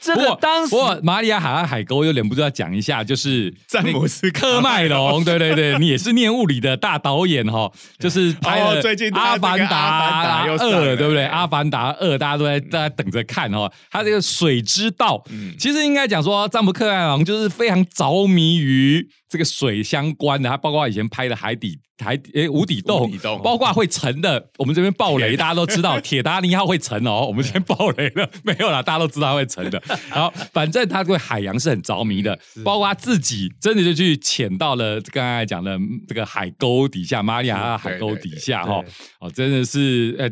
[0.00, 10.58] 这个当时，不过马里亚海岸海沟又忍不住要讲一下，就是 詹姆斯科麦隆，对对对，你也是念物理的大导演哈，就是拍了最近《阿凡达二》，
[10.98, 11.24] 对不对？
[11.30, 13.72] 《阿凡达二》大家都在在等着看哦。
[13.90, 15.24] 他这个水之道，
[15.58, 21.76] 其实应该讲说，詹姆克麦隆就是非常着迷于这个水相关的，它包括以前拍的海底。
[21.98, 23.08] 海底诶，无底洞，
[23.42, 24.50] 包括会沉的。
[24.58, 27.24] 我们这边爆雷，大家都知道 铁达尼号会沉哦。
[27.26, 29.80] 我们先爆雷了， 没有啦，大家都知道会沉的。
[30.10, 38.82] 好，反正他对海洋是很着迷的，包括他自己真的就去潜到了刚才讲的这个海沟底下，马里亚海沟底下哈。
[39.20, 40.28] 哦，真的是呃，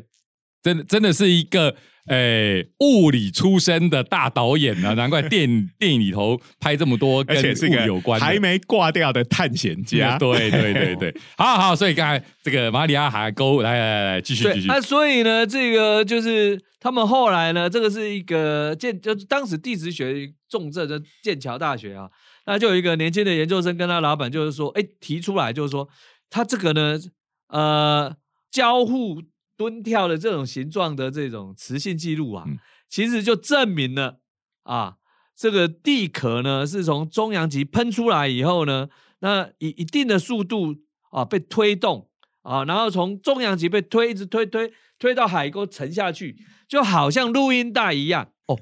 [0.64, 10.18] 真的真的是一个哎，物理出身的大导演呢，难怪电电影里头拍这么多跟物有关、还没挂掉的探险家。
[10.18, 14.66] 对对对对，好好，所以刚才这个马里亚海沟，来来来，继续继续。
[14.66, 22.10] 那所以呢，这个就是他们后来呢，这个是一个剑，就是当时地质学重镇的剑桥大学啊，
[22.46, 25.88] 那就有一个年轻的研究生跟他老板就是说，哎，提出来就是说，
[26.28, 26.98] 他这个呢，
[27.46, 28.16] 呃，
[28.50, 29.22] 交互。
[29.56, 32.44] 蹲跳的这种形状的这种磁性记录啊，
[32.88, 34.18] 其实就证明了
[34.64, 34.96] 啊，
[35.36, 38.88] 这个地壳呢是从中阳极喷出来以后呢，
[39.20, 40.74] 那以一定的速度
[41.10, 42.08] 啊被推动
[42.42, 46.36] 啊，然后从中阳极被推一直推推推到海沟沉下去，
[46.68, 48.28] 就好像录音带一样。
[48.46, 48.58] 哦，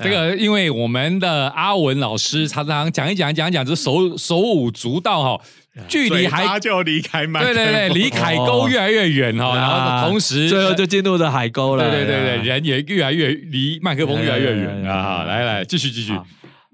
[0.00, 5.44] 这个因为我们的阿文老师常常讲一讲讲一讲，就手手舞足蹈哈，
[5.88, 9.68] 距离还就离开麦对对对，离海沟越来越远哈，然
[10.02, 15.24] 后同时最后就进入了海沟了，对对对对，人也越来越离麦克风越来越远啊！
[15.24, 16.12] 来来，继续继续，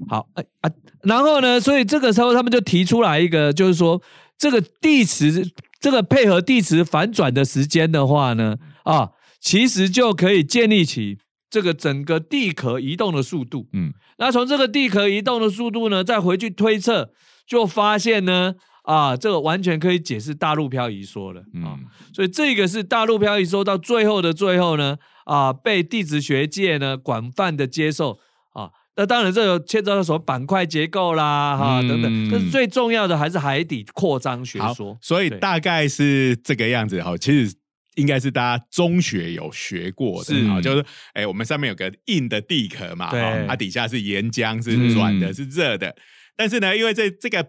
[0.08, 0.70] 好哎啊，
[1.02, 4.00] 然后呢，所以这个时候他们就提出来一个，就是说
[4.38, 11.18] 这个地磁这个配合地磁反转的时间的话呢，啊，其实就可以建立起。
[11.48, 17.10] 这个整个地壳移动的速度，嗯，那从这个地壳移动的速度呢，再回去推测，
[17.46, 21.76] 就发现呢，啊，这个完全可以解释大陆漂移说的，啊，
[22.14, 28.18] 所以这个是大陆漂移说到最后的最后呢，啊，被地质学界呢广泛的接受，
[28.52, 37.54] 啊，那当然这个牵扯到什么板块结构啦，哈，等等，但是最重要的还是海底扩张学说，所以大概是这个样子，哈，其实。
[37.96, 43.10] 应该是大家中学有学过的啊，就是哎，我们上面有个硬的地壳嘛，
[43.48, 45.96] 它底下是岩浆，是软的，是热的。
[46.36, 47.42] 但是呢，因为这这个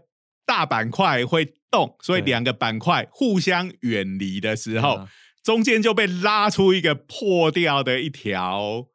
[0.48, 5.08] 大板块会动，所以两个板块互相远离的时候，
[5.44, 8.88] 中间就被拉出一个破掉的一条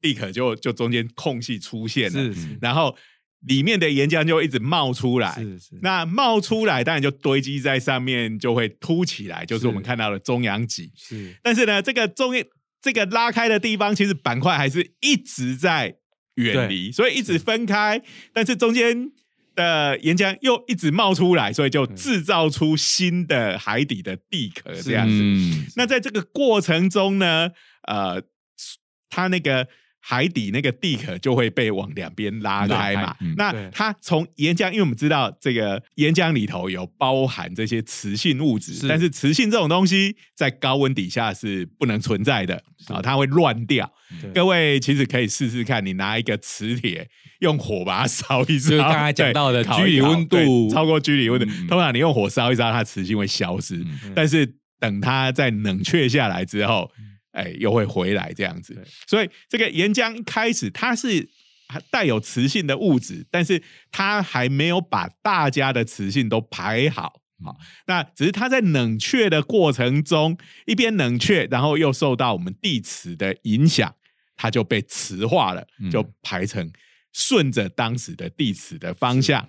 [0.00, 2.96] 立刻，就就中间空隙出现了，然后。
[3.46, 5.78] 里面的岩浆就一直冒出来，是是。
[5.80, 10.90] 那冒出来当然就堆积在上面，就会凸起来，就是我们看到的中央脊。
[10.96, 11.36] 是。
[11.44, 12.32] 但是呢，这个中
[12.82, 15.96] 这个拉开的地方，其实板块还是一直在
[16.36, 18.02] 远离，所以一直分开。
[18.32, 19.12] 但是中间
[19.56, 25.72] 的岩浆又一直冒出来，所以就制造出新的海底的地壳这样子。
[25.74, 27.50] 那在这个过程中呢，
[27.88, 28.22] 呃，
[29.10, 29.66] 它那个。
[30.08, 33.16] 海底那个地壳就会被往两边拉开嘛？
[33.36, 42.54] 那它从岩浆，因为我们知道这个岩浆里头有包含这些磁性物质，但是磁性这种东西在高温底下是不能存在的
[42.86, 43.92] 啊，它会乱掉。
[44.32, 47.08] 各位其实可以试试看，你拿一个磁铁
[47.40, 50.70] 用火把它烧一烧，就是刚才 讲到的居里温度。
[50.70, 56.92] 超过居里温度，通常你用火烧一烧，它磁性会消失，但是等它在冷却下来之后。
[57.36, 61.28] 哎，又会回来这样子，所以这个岩浆一开始它是
[61.90, 67.12] 带有磁性的物质，但是它还没有把大家的磁性都排好，
[67.44, 67.54] 好，
[67.86, 73.94] 那只是它在冷却的过程中，一边冷却，然后又受到我们地磁的影响，
[74.34, 76.72] 它就被磁化了，就排成
[77.12, 79.46] 顺着当时的地磁的方向。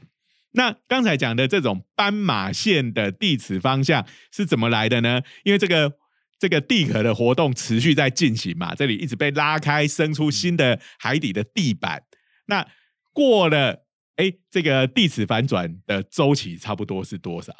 [0.52, 5.22] 那刚才讲的这种斑马线的地磁方向是怎么来的呢？
[5.46, 5.94] 因为这个。
[6.40, 12.04] 这个地壳的活动持续在进行嘛，这里一直被拉开，生出新的海底的地板。
[12.48, 12.66] 那
[13.14, 13.86] 过了，
[14.18, 17.52] 哎，这个地磁反转的周期差不多是多少？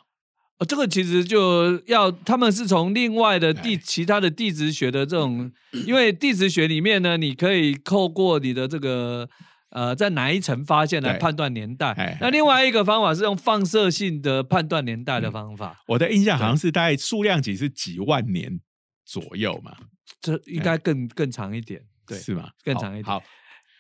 [0.60, 5.52] 哦，这个其实就要他们是从另外的地其他的地质学的这种，
[5.86, 9.30] 因为地质学里面呢，你可以透过你的这个
[9.70, 12.18] 呃，在哪一层发现来判断年代。
[12.22, 15.84] 那另外一个方法是用放射性的判断年代的方法。
[15.88, 18.60] 我的印象好像是大概数量级是几万年。
[19.08, 19.74] 左右嘛，
[20.20, 22.52] 这应该更更长一点，对，是吗？
[22.62, 23.06] 更长一点。
[23.06, 23.24] 好，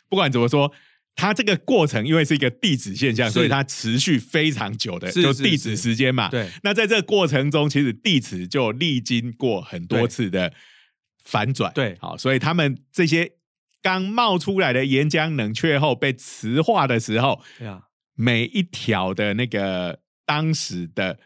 [0.08, 0.72] 不管怎么说，
[1.18, 6.30] 它这个过程因为是一个地质现象，所以它持续非常久的，就地质时间嘛。
[6.30, 6.50] 对。
[6.64, 10.54] 那在这个过程中，其实地质就历经过很多次的
[11.26, 11.74] 反转。
[11.74, 11.98] 对。
[12.00, 13.34] 好，所以他们这些
[13.82, 17.82] 刚冒出来的岩浆冷却后被磁化的时候，对啊，
[18.16, 21.20] 每一条的那个当时的。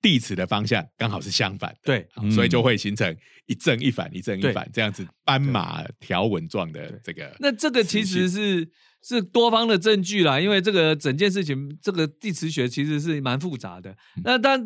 [0.00, 7.34] 地磁的方向刚好是相反，对，所以就会形成一正一反，一正一反这样子斑马条纹状的这个。
[7.40, 8.68] 那这个其实是
[9.02, 13.96] 是多方的证据啦，因为这个整件事情，这个地磁学其实是蛮复杂的。
[14.24, 14.62] 那但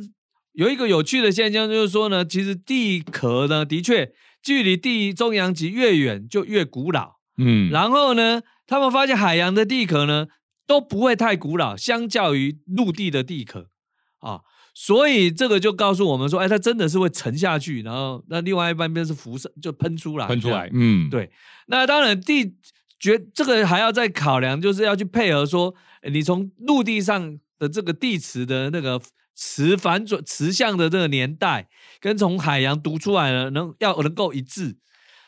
[0.53, 10.27] 有一个有趣的现象就是说呢，其实地壳呢的确距离地中央极越远就越古老，嗯，然后呢，他们发现海洋的地壳呢
[10.67, 13.71] 都不会太古老，相较于陆地的地壳
[14.19, 14.41] 啊。
[14.79, 21.31] 所以这个就告诉我们说，哎，它真的是会沉下去，然后那另外一半边是辐射就喷出来，喷出来，嗯，对。
[21.69, 22.55] 那当然地
[23.01, 25.75] 觉这个还要再考量，就是要去配合说，
[26.07, 29.01] 你从陆地上的这个地磁的那个
[29.35, 31.69] 磁反转磁向的这个年代，
[31.99, 34.77] 跟从海洋读出来的能要能够一致。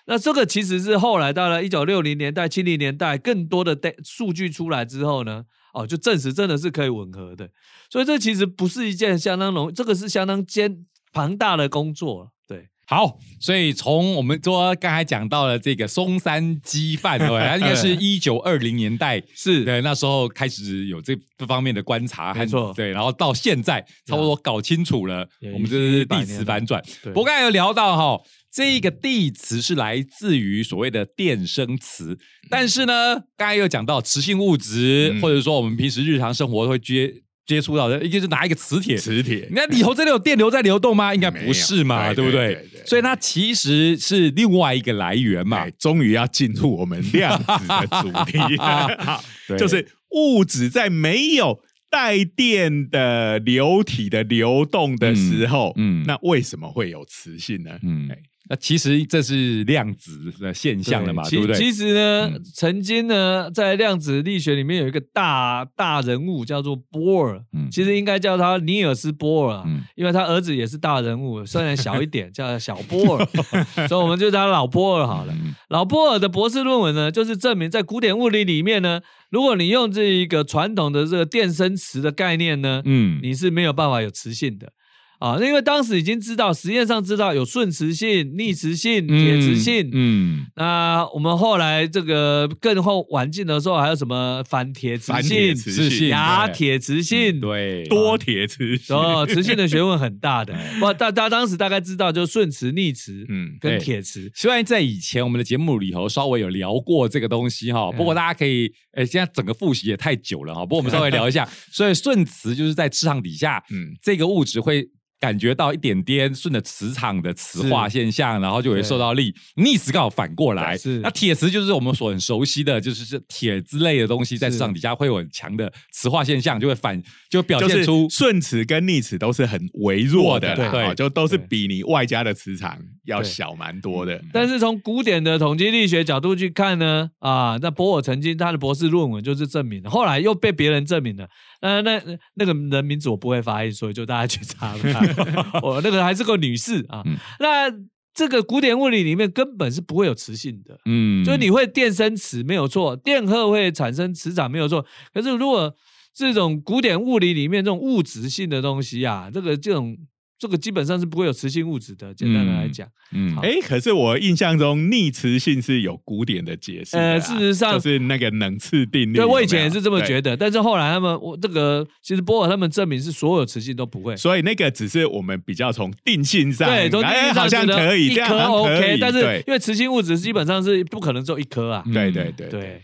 [0.05, 3.75] 那这个其实是后来到了一九六零年代、七零年代，更多的
[4.05, 5.47] 数据出来之后呢。
[5.73, 7.49] 哦，就证实真的是可以吻合的，
[7.91, 12.33] 所以这其实不是一件相当容，这个是相当艰庞大的工作。
[12.47, 26.83] 对，好，所以从我们说刚才讲到了这个松山鸡饭，对，它应该是 一九二零年代 是对那时候开始有这这方面的观察，没错，对，然后到现在差不多搞清楚了，我们这是地磁反转。
[27.05, 28.23] 不过刚才有聊到哈。
[28.51, 32.19] 这个地磁是来自于所谓的电生磁，
[32.49, 37.13] 但是呢，刚才又讲到磁性物质，或者说我们平时日常生活会接
[37.47, 41.15] 接触到的，一个是拿一个磁铁，磁铁，你看里头真的有电流在流动吗？
[41.15, 42.67] 应该不是嘛，对不对？
[42.87, 45.69] 所以它其实是另外一个来源嘛。
[45.79, 48.39] 终于要进入我们量子的主题，
[49.59, 57.79] 就是物质在没有带电的流体的流动的时候，嗯，那为什么会有磁性呢？
[57.83, 58.09] 嗯。
[58.51, 61.57] 那其实这是量子的现象了嘛，对不对？
[61.57, 69.65] 其实呢，曾经呢，在量子力学里面有一个大大人物叫做波尔，其实应该叫他尼尔斯波尔，
[69.97, 73.27] 因为他儿子也是大人物，虽然小一点， 叫小波尔，
[73.87, 75.35] 所以我们就叫他老波尔好了。
[75.69, 84.73] 老波尔的博士论文呢，就是证明在古典物理里面呢，如果你用这一个传统的这个电生磁的概念呢，嗯，你是没有办法有磁性的。
[85.19, 89.91] 啊，因为当时已经知道，实验上知道有顺磁性、逆磁性、铁磁性。
[89.93, 97.41] 嗯，那我们后来这个更后晚近的时候，还有什么反铁磁性、磁性亚铁磁性？
[97.41, 98.95] 对，多铁磁性。
[98.97, 100.57] 哦，磁性的学问很大的。
[100.81, 104.31] 哇，大家当时大概知道，就顺磁、逆磁，嗯，跟铁磁。
[104.37, 110.61] 虽然在以前我们的节目里头稍微有聊过这个东西哈，不过大家可以，呃，现在整个复习也太久了哈。
[110.61, 114.89] 不过我们稍微聊一下，所以顺磁就是在磁场底下，嗯，这个物质会。
[115.21, 119.35] 感觉到一点点顺着磁场的磁化现象，然后就会受到力。
[119.57, 120.99] 逆磁刚好反过来，是。
[121.01, 134.23] 那铁磁就是我们所很熟悉的，就是是铁之类的东西在磁场底下会有很强的磁化现象，就会反就表现出顺磁跟逆磁都是很微弱的，对，就都是比你外加的磁场要小蛮多的。
[134.33, 141.29] 但是从古典的统计力学角度去看呢，啊，那博尔曾经他的博士论文就是证明了，后来又被别人证明了。
[141.61, 142.01] 呃，那
[142.35, 145.61] 那个人名字我不会发音，所以就大家去查了。
[145.63, 147.03] 我那个还是个女士啊。
[147.41, 147.71] 那
[148.15, 154.85] 这个古典物理里面根本是不会有磁性的，嗯，就是你会电生磁没有错，电荷会产生磁场没有错。
[155.13, 155.75] 可是如果
[156.15, 159.97] 这种古典物理里面这种物质性的东西啊，这个这种。
[160.39, 169.17] 这个基本上是不会有磁性物质的，简单的来讲，嗯，哎，可是我印象中逆磁性是有古典的解释，呃，事实上就是那个能次定律。
[169.17, 169.99] 对，我以前也是这么？
[169.99, 182.49] 觉得，但是后来他们，我这个其实波尔他们证明是所有磁性都不会，所以那个只是我们比较从定性上，对，从定性上好像可以，一颗 OK，但是因为磁性物质基本上是不可能只有一颗啊，对对对。
[182.49, 182.81] 对。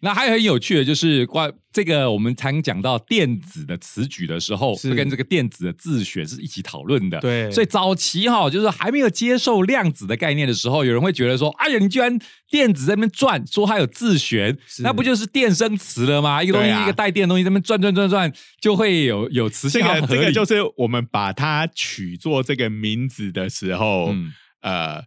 [0.00, 7.68] 那还有很有趣的就是关这个，我们常讲到电子的词举的时候，是跟这个电子的自旋是一起讨论的，对，所以。
[7.68, 12.18] 早期哈，就是还没有接受量子的概念的时候，有人会觉得说：“哎呀，你居然
[12.50, 16.42] 电子在那边转，说它有自旋，那不就是电生磁了吗？
[16.42, 19.80] 一个东西，一个带电的东西在那边转转转转，就会有有磁性。
[20.08, 24.14] 这个就是我们把它取做这个名字的时候，
[24.62, 25.04] 呃，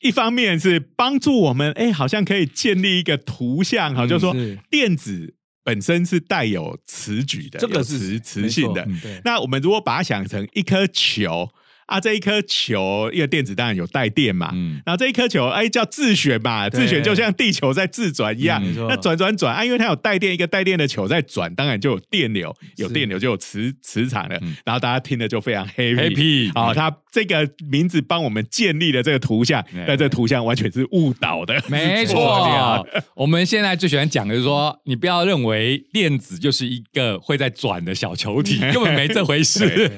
[0.00, 4.36] 一方面是帮助我们，哎，好像可以建立一个图像，哈，就是说
[4.70, 5.34] 电子
[5.66, 8.88] 本身是带有磁矩的，这个是磁磁性的。
[9.24, 11.50] 那我们如果把它想成一颗球。
[11.86, 14.50] 啊，这一颗球，一个电子当然有带电嘛。
[14.52, 18.60] 嗯，然后这一颗球，哎，叫自旋嘛，自旋就像地球在自转一样。
[18.88, 24.36] 那转转转啊，因为它有带电，一个带电的球在转，当然就有电流，有电流就有磁磁场了。
[24.64, 26.50] 然后大家听的就非常 happy。
[26.58, 31.54] 啊，它这个名字帮我们建立了这个图像，但这图像完全是误导的。
[31.70, 32.84] 没 错，
[33.14, 39.92] 我们现在最喜欢讲的是说，你不要认为电子就是一个会在转的小球体， 根本没这回事。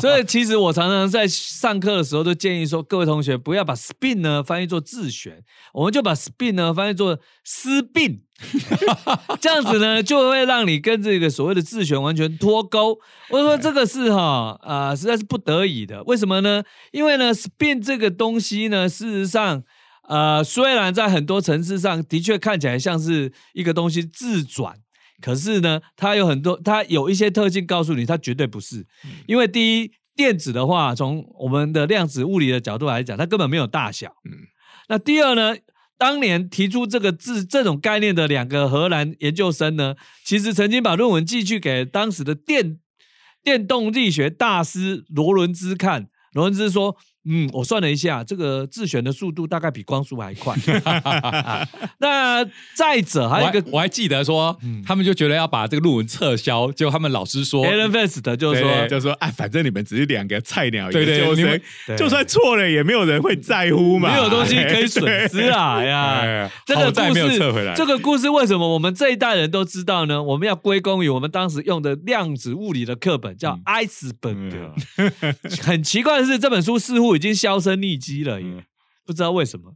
[0.00, 1.27] 所以其实我常常在。
[1.28, 8.22] 上课的时候都建议说，各位同学不要把 spin 呢翻译做自旋，我们就把 spin 呢翻译做思病，
[9.40, 12.98] 这样子呢就会让你跟这个所谓的自旋完全脱钩。
[13.30, 16.02] 我说这个是哈啊，实在是不得已的。
[16.04, 16.64] 为什么呢？
[16.92, 19.62] 因为呢，spin 这个东西呢，事实上
[20.08, 24.76] 呃，虽然在很多层次上的确看起来像是一个东西自转。
[25.20, 28.86] 可是呢，它有很多，它有一些特性告诉你，它绝对不是。
[29.26, 34.08] 因为第一，电子的话，从我们的量子物理的角度来讲，它根本没有大小。
[34.24, 34.48] 嗯。
[34.88, 35.56] 那第二呢，
[35.96, 39.94] 当年提出这个字这种概念的两个荷兰研究生呢，
[40.24, 42.80] 其实曾经把论文寄去给当时的电
[43.44, 46.96] 电动力学大师罗伦兹看，罗伦兹说。
[47.28, 50.56] 嗯，我算了一下，这个自旋的速度大概比光速还快。
[51.98, 52.42] 那
[52.74, 61.60] 再者还有一个，我还记得说，他们就觉得要把这个论文撤销，结果他们老师说，Alan Fest 的就说，就说，哎，反正你们只是两个菜鸟研究生，
[61.98, 66.50] 就算错了也没有人会在乎嘛，没有东西可以损失啊 呀。
[66.64, 67.38] 这个故事，
[67.76, 70.22] 这个故事为什么我们这一代人都知道呢？
[70.22, 74.70] 我们要归功于我们当时用的量子物理的课本，叫 Iceberg。
[75.60, 77.17] 很奇怪的是，这本书似乎。
[77.18, 78.40] 已经销声匿迹了，
[79.04, 79.74] 不知道为什么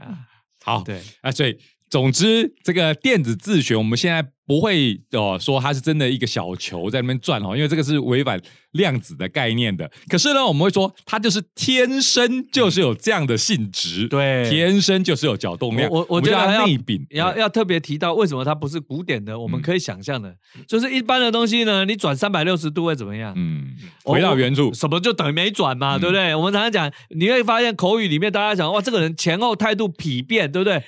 [0.00, 0.28] 啊。
[0.62, 1.58] 好，对啊，所以
[1.90, 4.30] 总之，这个电子自学，我们现在。
[4.46, 8.38] 不会哦，说它是真的一个小球在那边转哦，因为这个是违反
[8.74, 9.90] 量子的概念的。
[10.08, 15.90] 可是呢，我们会说它就是天生就是有这样的性质，对，天生就是有角动量。
[15.90, 20.34] 我我觉得要内禀，要要特别提到为什么它不是古典的，我们可以想象的，
[20.68, 23.32] 就是一般的东西呢，你转三百六十度会怎么样？
[23.36, 23.72] 嗯，
[24.04, 26.34] 回到原处，什么就等于没转嘛，对不对？
[26.34, 30.82] 我们常常讲，你会发现口语里面大家讲哇，这个人前后态度疲变，对不对？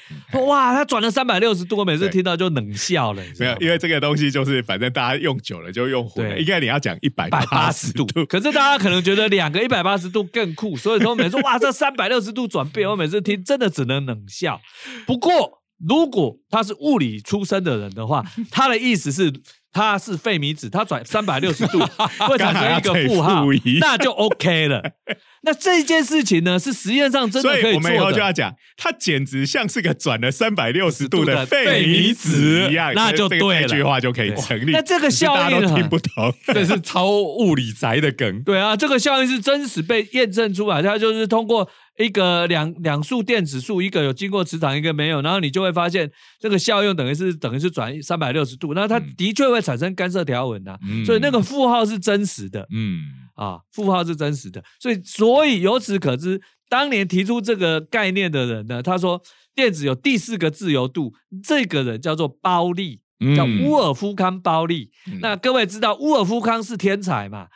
[0.47, 3.23] 哇，他转了三百六十度，我每次听到就冷笑了。
[3.39, 6.39] 没有因为这个东西就是，反正大家用久了就用混了。
[6.39, 14.61] 应该你要讲一百八十度， 可是大家可能觉得两个一百八十度更酷，所以说每次 哇，这三百六十度转变，我每次听真的只能冷笑。
[15.07, 19.33] 不过，如果他是物理出身的人的话，他的意思是。
[19.73, 21.79] 它是费米子，它转三百六十度
[22.27, 23.45] 会产生一个负号，
[23.81, 24.83] 那就 OK 了。
[25.43, 27.77] 那这件事情呢，是实验上真的可以做的。
[27.77, 33.69] 我们以后就要讲，它简直像是个转了三百六十度的费米子一样，那就对了。
[33.69, 34.73] 这句话就可以成立。
[34.73, 38.43] 那这个效应听不懂， 这是超物理宅的梗。
[38.43, 41.71] 对啊，这个效应是真实被验证出来，它就是通过。
[41.99, 53.03] 一个两两束电子束，一个有经过磁场，一个没有，然后你就会发现这个效用等于是等于是转三百六十度，那它的确会产生干涉条纹的，所以那个负号是真实的，嗯。
[53.37, 56.41] 啊，负号是真实的，所以所以由此可知，
[56.71, 59.21] 当年提出这个概念的人呢，他说
[59.55, 61.13] 电子有第四个自由度，
[61.45, 63.03] 这个人叫做包利，
[63.37, 64.91] 叫乌尔夫康包利。
[65.21, 67.49] 那各位知道乌尔夫康是天才嘛？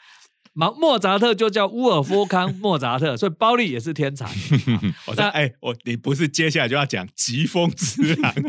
[0.53, 4.27] 莫莫扎特就叫乌尔夫康莫扎特，所以包利也是天才。
[5.07, 8.35] 我说，哎，我你不是接下来就要讲疾风之狼？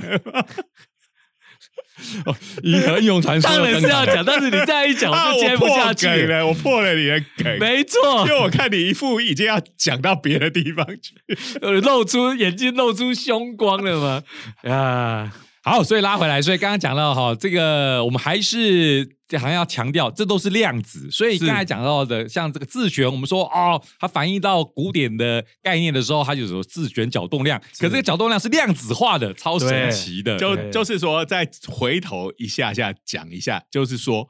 [2.64, 6.48] 以恒勇传说当然是要讲，但是你再一讲，我就接不下去了。
[6.48, 11.14] 我破了你的梗，没错，因为我看你一副已经要讲到别的地方去，
[11.82, 14.24] 露出眼睛，露出凶光了吗？
[14.74, 15.32] 啊！
[15.64, 21.10] 好，所以拉回来，所以刚刚讲到哈，这个我们还是好像要强调，这都是量子。
[21.12, 27.60] 所以刚才讲到的，像这个自旋，我们说哦，它反映到古典的概念的时候，它就有自旋角动量。
[27.78, 30.38] 可这个角动量是量子化的，超神奇的。
[30.38, 34.28] 就就是说，再回头一下下讲一下，就是说，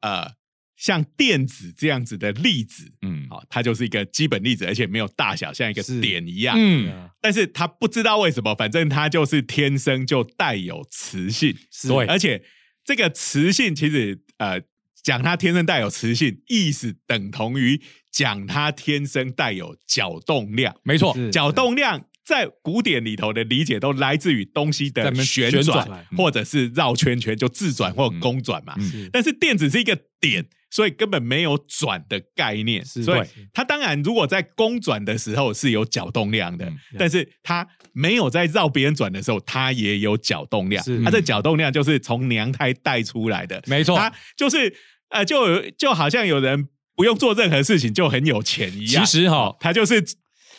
[0.00, 0.32] 呃。
[0.76, 11.56] 像电子这样子的粒子，嗯，好，它就是一个基本粒子，而且没有大小，像一个点一样，嗯，但是它不知道为什么，反正它就是天生就带有磁性，
[11.88, 12.42] 对，而且
[12.84, 14.60] 这个磁性其实，呃，
[15.02, 28.74] 讲它天生带有磁性，意思等同于讲它天生带有角动量，没错，角动量在古典里头的理解都来自于东西的旋转或者是绕圈圈，就自转或公转嘛，
[29.12, 30.46] 但是电子是一个点。
[30.70, 36.68] 所以根本没有转的概念，所以它当然如果在公转的时候是有角动量的，
[36.98, 40.84] 但是它没有在绕别人转的时候，它也有角动量。
[41.04, 44.74] 它的角动量就是从娘胎带出来的，没错，它就是
[45.10, 46.66] 呃，就就好像有人
[46.96, 49.04] 不用做任何事情就很有钱一样。
[49.04, 50.04] 其实哈，它就是。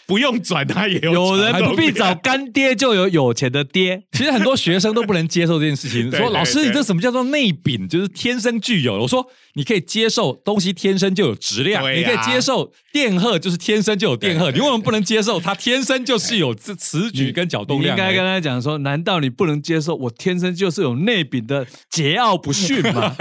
[0.08, 1.14] 不用转，他也有。
[1.14, 4.03] 有人不必找干爹，就有有钱的爹。
[4.12, 7.88] 其实很多学生都不能接受这件事情， 说老师，你这什么叫做内禀？
[7.88, 8.99] 就是天生具有。
[8.99, 14.51] 我说你可以接受东西天生就有质量，你可以接受电荷就是天生就有电荷。
[14.51, 17.97] 你为什么不能接受它天生就是有这磁矩跟角动量？
[17.97, 23.16] 应该跟他讲说，难道你不能接受我天生就是有内禀的桀骜不驯吗？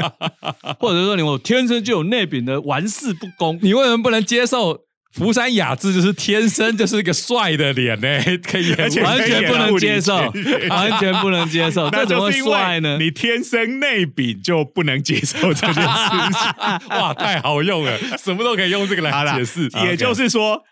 [0.78, 3.58] 或者说你我天生就有内禀的玩世不恭？
[3.62, 4.87] 你为什么不能接受？
[5.12, 10.16] 福山雅治就是天生就是一个帅的脸呢， 可以完全不能接受，
[10.70, 12.98] 完全不能接受， 这怎么帅呢？
[12.98, 19.68] 你天生内禀就不能接受这件事情，哇，太好用了，什么都可以用这个来解释。
[19.84, 20.62] 也就是说，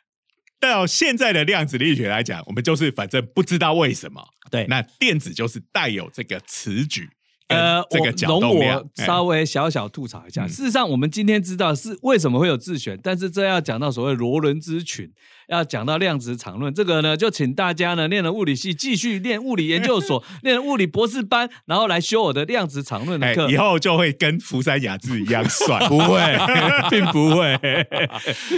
[0.60, 7.08] 到现在的量子力学来讲，我们就是反正不知道为什么，对，那电子就是带有这个磁矩。
[7.48, 10.46] 呃，这个角动量，稍微小小吐槽一下。
[10.46, 15.12] 事实上，我们今天知道是为什么会有自选，但是这要讲到所谓罗伦之群。
[15.48, 26.20] 要讲到量子场论，这个呢，就请大家呢，念了物理系继续念物理研究所， 念物理博士班，然后来修我的量子场论的课，以后就会跟福山雅治一样帅， 不会，
[26.90, 27.56] 并不会。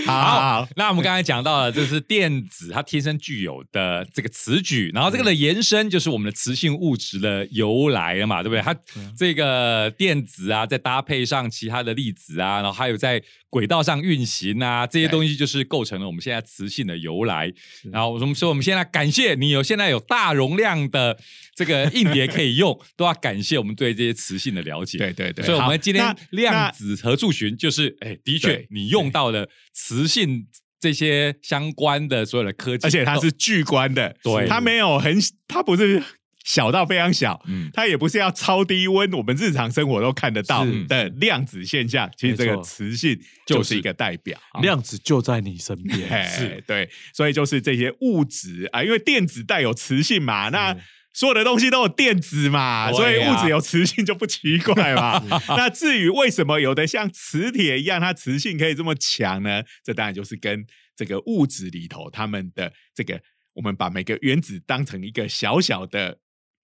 [0.06, 8.62] 好，那我们刚才讲到了，就是电子它天生具有的这个磁矩，然后这个的延伸就是我们的磁性物质的由来了嘛，对不对？
[8.62, 8.74] 它
[9.14, 16.77] 这个电子啊，再搭配上其他的粒子啊，然后还有在轨道上运行啊，这些东西就是构成了我们现在磁性。
[16.86, 17.52] 的由来，
[17.92, 21.18] 然后我们说，我们现在感谢你有现在有大容量的
[21.54, 24.98] 这个硬碟可以用，都要感谢我们对这些磁性的了解。
[24.98, 30.46] 对对对，所以我们今天量子合助寻就是，哎，的确你用到了磁性
[30.80, 36.02] 这些相关的所有的科技，而且它是巨观的，对，它没有很，它不是。
[36.48, 42.10] 小到非常小，嗯，它也不是要超低温，我们日常生活都看得到的量子现象。
[42.16, 46.08] 其实这个磁性就是一个代表，量子就在你身边。
[46.26, 50.74] 是，对，所以就是这些物质啊，因为电子带有磁性嘛，那
[51.12, 55.22] 所有的东西都有电子嘛，所以物质有磁性就不奇怪嘛。
[55.54, 59.62] 那至于为什么有的像磁铁一样，它磁性可以这么强呢？
[59.84, 60.64] 这当然就是跟
[60.96, 63.20] 这个物质里头它们的这个，
[63.52, 66.16] 我们把每个原子当成一个小小的。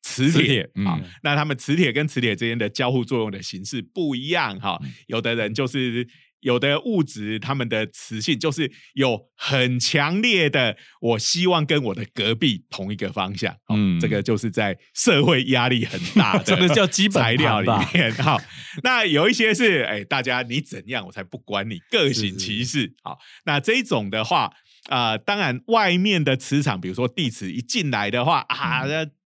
[0.04, 4.78] 磁铁啊，那他们磁铁跟磁铁之间的交互作用的形式不一样哈。
[5.06, 6.06] 有的人就是
[6.40, 13.56] 有的物质，它们的磁性就是有很强烈的，我希望跟我的隔壁同一个方向。
[13.70, 18.12] 嗯，这个就是在社会压力很大的， 这个叫基本材料里面。
[18.22, 18.38] 好，
[18.82, 22.92] 那有一些是哎，大家你怎样我才不管你，各行其事。
[23.02, 24.52] 好，那这种的话
[24.90, 28.82] 啊，当然外面的磁场，比如说地磁一进来的话啊。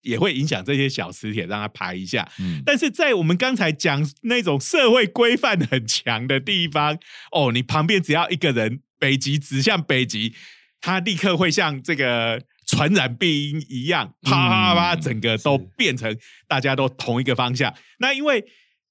[0.07, 2.27] 也会影响这些小磁铁，让它排一下。
[2.39, 6.97] 嗯，但是在我们刚才讲那种社会规范很强的地方，
[7.33, 10.33] 哦，你旁边只要一个人北极指向北极，
[10.81, 16.17] 它立刻会像这个传染病一样，啪啪啪，整个都变成
[16.49, 17.75] 大家都同一个方向。
[17.99, 18.45] 那因为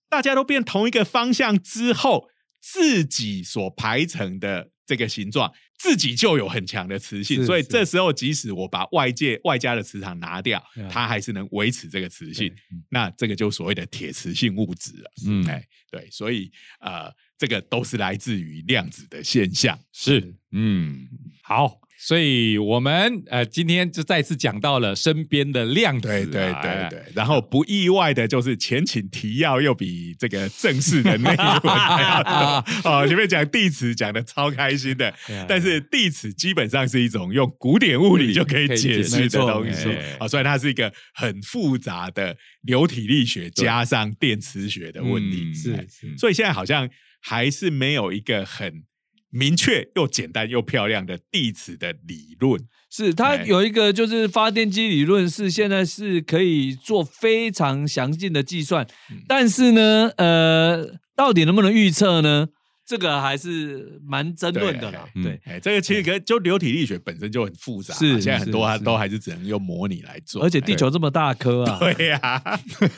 [0.10, 2.30] 大家都变同一个方向之后，
[2.62, 5.52] 自己所排成的这个形状。
[5.78, 12.50] 自己就有很强的磁性，所以这时候即使我把外界外加的磁场拿掉，它还是能维持这个磁性。
[12.90, 15.12] 那这个就所谓的铁磁性物质了。
[15.28, 15.62] 嗯，哎，
[15.92, 19.78] 对，所以呃，这个都是来自于量子的现象。
[19.92, 21.08] 是，嗯，
[21.44, 21.82] 好。
[21.98, 27.04] 所以我们呃今天就再次讲到了身边的量子，对对对对。
[27.16, 33.08] 然后不意外的就是前情提要又比这个正式的内容还要多 哦。
[33.08, 35.12] 前面讲地磁讲的超开心的，
[35.48, 45.52] 但是地磁基本上是一种用古典物理就可以解释的东西啊，所以它是一个很复杂的流体力学加上电磁学的问题。
[45.56, 46.16] 是是。
[46.18, 46.88] 所以现在好像
[47.26, 48.84] 还是没有一个很。
[49.32, 52.58] 明确又简单又漂亮的地址的理论，
[52.90, 58.88] 是它有一个就是发电机理论，是现在是可以做非常详尽的计算，
[59.28, 62.48] 但是呢，呃，到底能不能预测呢？
[62.86, 72.44] 这个还是蛮争论的啦，对，哎，这个其实跟就流体力学本身就很复杂，是现在很多都还是只能用模拟来做，而且地球这么大颗啊，对呀，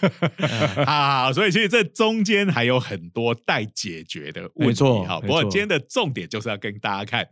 [0.86, 5.22] 啊，所以其实这中间还有很多待解决的问题，哈。
[5.22, 7.26] 不过今天的重点就是要跟大家看，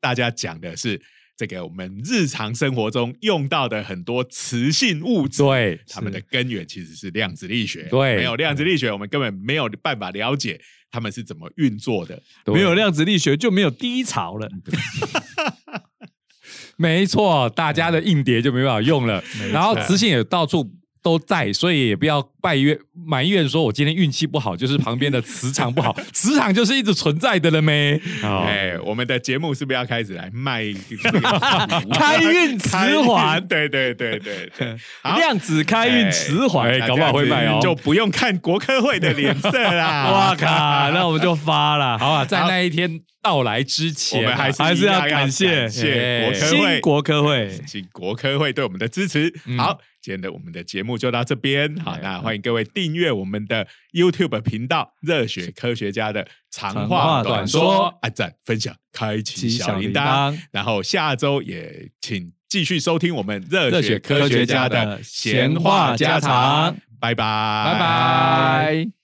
[0.00, 0.98] 大家讲的是
[1.36, 10.60] 这个我们日常生活中用到的很多磁性物质，对，它们的根源其实是量子力学，对，没有量子力学，我们根本没有办法了解。
[10.90, 12.22] 它们是怎么运作的？
[12.46, 14.48] 没有量子力学就没有低潮了。
[16.76, 19.22] 没错，大家的硬碟就没办法用了，
[19.52, 20.72] 然后磁性也到处。
[21.06, 22.76] 都在，所以也不要拜怨
[23.06, 28.00] 埋怨，说我今天运气不好，就是旁边的磁场不好， 磁场就是一直存在的了没？
[28.24, 30.64] 哎，我们的节目是不是要开始来卖
[31.94, 33.40] 开运磁环？
[33.46, 34.76] 对对对对对，
[35.16, 40.10] 量子开运磁环，搞不好会卖哦，就不用看国科会的脸色啦。
[40.10, 41.96] 哇靠，那我们就发了。
[41.96, 49.32] 好啊，在那一天到来之前，我们还是还是要感谢谢国科会，国科会，请国科会对我们的支持。
[49.56, 49.78] 好。
[50.06, 68.95] 今天的我们的节目就到这边，好，那欢迎各位订阅我们的 YouTube 频道“热血科学家”的长话短说，按赞、分享、开启小铃铛，然后下周也请继续收听我们热血科学家的闲话家常，拜拜，拜拜。